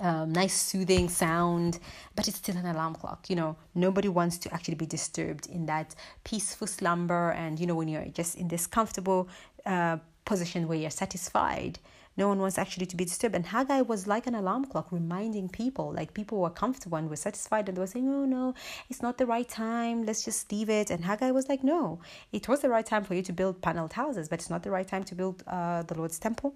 um, 0.00 0.32
nice 0.32 0.54
soothing 0.54 1.08
sound, 1.08 1.78
but 2.16 2.28
it's 2.28 2.38
still 2.38 2.56
an 2.56 2.66
alarm 2.66 2.94
clock. 2.94 3.30
You 3.30 3.36
know, 3.36 3.56
nobody 3.74 4.08
wants 4.08 4.38
to 4.38 4.54
actually 4.54 4.74
be 4.74 4.86
disturbed 4.86 5.46
in 5.46 5.66
that 5.66 5.94
peaceful 6.24 6.66
slumber. 6.66 7.30
And, 7.30 7.58
you 7.58 7.66
know, 7.66 7.74
when 7.74 7.88
you're 7.88 8.06
just 8.06 8.36
in 8.36 8.48
this 8.48 8.66
comfortable 8.66 9.28
uh, 9.66 9.98
position 10.24 10.68
where 10.68 10.78
you're 10.78 10.90
satisfied, 10.90 11.78
no 12.16 12.28
one 12.28 12.38
wants 12.38 12.58
actually 12.58 12.86
to 12.86 12.96
be 12.96 13.04
disturbed. 13.04 13.34
And 13.34 13.46
Haggai 13.46 13.80
was 13.80 14.06
like 14.06 14.26
an 14.26 14.34
alarm 14.34 14.66
clock, 14.66 14.92
reminding 14.92 15.48
people, 15.48 15.92
like 15.92 16.14
people 16.14 16.38
were 16.38 16.50
comfortable 16.50 16.96
and 16.98 17.10
were 17.10 17.16
satisfied, 17.16 17.68
and 17.68 17.76
they 17.76 17.80
were 17.80 17.88
saying, 17.88 18.08
"Oh 18.08 18.24
no, 18.24 18.54
it's 18.88 19.02
not 19.02 19.18
the 19.18 19.26
right 19.26 19.48
time. 19.48 20.06
Let's 20.06 20.24
just 20.24 20.50
leave 20.52 20.70
it." 20.70 20.90
And 20.90 21.04
Haggai 21.04 21.32
was 21.32 21.48
like, 21.48 21.64
"No, 21.64 21.98
it 22.32 22.46
was 22.48 22.60
the 22.60 22.68
right 22.68 22.86
time 22.86 23.04
for 23.04 23.14
you 23.14 23.22
to 23.22 23.32
build 23.32 23.60
paneled 23.62 23.94
houses, 23.94 24.28
but 24.28 24.38
it's 24.38 24.50
not 24.50 24.62
the 24.62 24.70
right 24.70 24.86
time 24.86 25.04
to 25.04 25.14
build 25.14 25.42
uh, 25.46 25.82
the 25.82 25.94
Lord's 25.94 26.18
temple." 26.18 26.54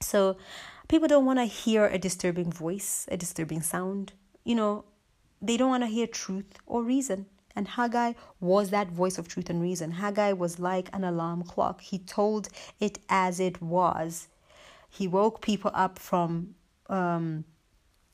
So, 0.00 0.36
people 0.88 1.08
don't 1.08 1.24
want 1.24 1.38
to 1.38 1.44
hear 1.44 1.86
a 1.86 1.98
disturbing 1.98 2.50
voice, 2.50 3.06
a 3.10 3.16
disturbing 3.16 3.62
sound. 3.62 4.12
You 4.44 4.54
know, 4.54 4.84
they 5.42 5.56
don't 5.56 5.70
want 5.70 5.82
to 5.82 5.88
hear 5.88 6.06
truth 6.06 6.58
or 6.66 6.82
reason. 6.82 7.26
And 7.54 7.68
Haggai 7.68 8.12
was 8.38 8.70
that 8.70 8.90
voice 8.90 9.16
of 9.16 9.28
truth 9.28 9.48
and 9.48 9.62
reason. 9.62 9.92
Haggai 9.92 10.32
was 10.32 10.58
like 10.58 10.88
an 10.92 11.04
alarm 11.04 11.42
clock. 11.42 11.80
He 11.80 11.98
told 11.98 12.48
it 12.80 12.98
as 13.08 13.40
it 13.40 13.62
was. 13.62 14.28
He 14.90 15.08
woke 15.08 15.40
people 15.40 15.70
up 15.74 15.98
from, 15.98 16.54
um, 16.88 17.44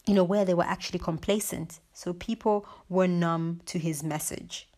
you 0.07 0.15
know, 0.15 0.25
where 0.25 0.45
they 0.45 0.55
were 0.55 0.63
actually 0.65 1.01
complacent. 1.01 1.81
So 1.93 2.13
people 2.13 2.67
were 2.89 3.09
numb 3.09 3.61
to 3.67 3.79
his 3.79 4.03
message 4.03 4.69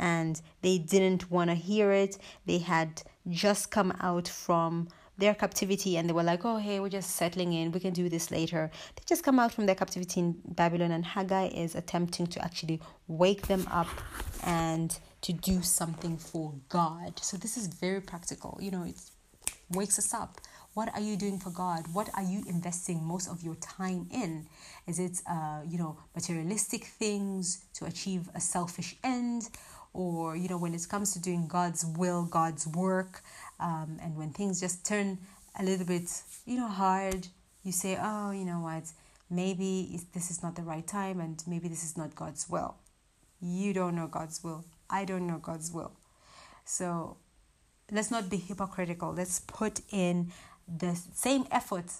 and 0.00 0.40
they 0.62 0.78
didn't 0.78 1.30
want 1.30 1.50
to 1.50 1.54
hear 1.54 1.92
it. 1.92 2.18
They 2.46 2.58
had 2.58 3.02
just 3.28 3.70
come 3.70 3.92
out 4.00 4.26
from 4.26 4.88
their 5.20 5.34
captivity 5.34 5.96
and 5.96 6.08
they 6.08 6.12
were 6.12 6.22
like, 6.22 6.44
oh, 6.44 6.56
hey, 6.56 6.80
we're 6.80 6.88
just 6.88 7.10
settling 7.16 7.52
in. 7.52 7.72
We 7.72 7.80
can 7.80 7.92
do 7.92 8.08
this 8.08 8.30
later. 8.30 8.70
They 8.96 9.02
just 9.06 9.22
come 9.22 9.38
out 9.38 9.52
from 9.52 9.66
their 9.66 9.74
captivity 9.74 10.20
in 10.20 10.40
Babylon, 10.44 10.90
and 10.90 11.04
Haggai 11.04 11.48
is 11.48 11.74
attempting 11.74 12.26
to 12.28 12.44
actually 12.44 12.80
wake 13.06 13.46
them 13.46 13.66
up 13.70 13.88
and 14.44 14.98
to 15.22 15.32
do 15.32 15.62
something 15.62 16.16
for 16.16 16.54
God. 16.68 17.18
So 17.20 17.36
this 17.36 17.56
is 17.56 17.66
very 17.68 18.00
practical. 18.00 18.58
You 18.60 18.70
know, 18.70 18.84
it 18.84 19.00
wakes 19.70 19.98
us 19.98 20.12
up. 20.14 20.40
What 20.74 20.88
are 20.94 21.00
you 21.00 21.16
doing 21.16 21.38
for 21.38 21.50
God? 21.50 21.84
What 21.92 22.08
are 22.14 22.22
you 22.22 22.44
investing 22.48 23.04
most 23.04 23.28
of 23.28 23.42
your 23.42 23.56
time 23.56 24.08
in? 24.12 24.46
Is 24.86 24.98
it, 24.98 25.20
uh, 25.28 25.60
you 25.68 25.78
know, 25.78 25.98
materialistic 26.14 26.84
things 26.84 27.64
to 27.74 27.84
achieve 27.84 28.28
a 28.34 28.40
selfish 28.40 28.96
end? 29.04 29.50
Or, 29.92 30.36
you 30.36 30.48
know, 30.48 30.56
when 30.56 30.72
it 30.72 30.86
comes 30.88 31.12
to 31.14 31.18
doing 31.20 31.48
God's 31.48 31.84
will, 31.84 32.24
God's 32.24 32.64
work, 32.68 33.24
um, 33.60 33.98
and 34.02 34.16
when 34.16 34.30
things 34.30 34.60
just 34.60 34.84
turn 34.86 35.18
a 35.58 35.62
little 35.62 35.86
bit, 35.86 36.10
you 36.46 36.56
know, 36.56 36.68
hard, 36.68 37.26
you 37.62 37.72
say, 37.72 37.98
oh, 38.00 38.30
you 38.30 38.44
know 38.44 38.60
what, 38.60 38.84
maybe 39.28 40.00
this 40.14 40.30
is 40.30 40.42
not 40.42 40.56
the 40.56 40.62
right 40.62 40.86
time 40.86 41.20
and 41.20 41.42
maybe 41.46 41.68
this 41.68 41.84
is 41.84 41.96
not 41.96 42.14
God's 42.14 42.48
will. 42.48 42.76
You 43.40 43.72
don't 43.72 43.94
know 43.94 44.06
God's 44.06 44.42
will. 44.42 44.64
I 44.88 45.04
don't 45.04 45.26
know 45.26 45.38
God's 45.38 45.70
will. 45.72 45.92
So 46.64 47.16
let's 47.90 48.10
not 48.10 48.28
be 48.30 48.36
hypocritical. 48.36 49.12
Let's 49.12 49.40
put 49.40 49.80
in 49.90 50.32
the 50.66 50.94
same 51.14 51.46
effort 51.50 51.92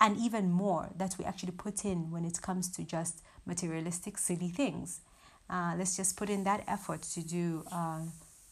and 0.00 0.16
even 0.18 0.50
more 0.50 0.90
that 0.96 1.16
we 1.18 1.24
actually 1.24 1.52
put 1.52 1.84
in 1.84 2.10
when 2.10 2.24
it 2.24 2.40
comes 2.42 2.68
to 2.70 2.84
just 2.84 3.22
materialistic, 3.46 4.18
silly 4.18 4.48
things. 4.48 5.00
uh, 5.50 5.74
let's 5.76 5.96
just 5.96 6.16
put 6.16 6.30
in 6.30 6.44
that 6.44 6.64
effort 6.66 7.02
to 7.02 7.20
do, 7.22 7.64
uh, 7.70 8.00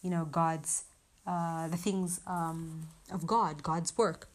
you 0.02 0.10
know, 0.10 0.24
God's, 0.24 0.84
uh, 1.26 1.68
the 1.68 1.76
things 1.76 2.20
um, 2.26 2.88
of 3.12 3.26
God, 3.26 3.62
God's 3.62 3.96
work. 3.96 4.28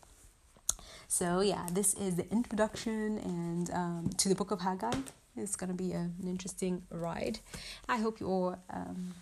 So 1.07 1.41
yeah, 1.41 1.67
this 1.71 1.93
is 1.93 2.15
the 2.15 2.29
introduction 2.31 3.17
and 3.19 3.71
um, 3.71 4.09
to 4.17 4.29
the 4.29 4.35
book 4.35 4.51
of 4.51 4.61
Haggai. 4.61 4.93
It's 5.35 5.55
gonna 5.55 5.73
be 5.73 5.93
a, 5.93 6.09
an 6.21 6.27
interesting 6.27 6.83
ride. 6.89 7.39
I 7.87 7.97
hope 7.97 8.19
you 8.19 8.27
all 8.27 8.57
um, 8.69 9.13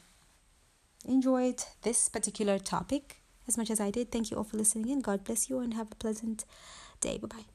enjoyed 1.08 1.64
this 1.84 2.10
particular 2.10 2.58
topic 2.58 3.22
as 3.48 3.58
much 3.58 3.70
as 3.70 3.80
I 3.80 3.92
did. 3.92 4.12
Thank 4.12 4.32
you 4.32 4.38
all 4.38 4.44
for 4.44 4.58
listening 4.58 4.90
in. 4.90 5.02
God 5.02 5.24
bless 5.24 5.50
you 5.50 5.60
and 5.60 5.74
have 5.74 5.92
a 5.92 5.96
pleasant 5.96 6.46
day. 7.02 7.20
Bye 7.20 7.28
bye. 7.28 7.46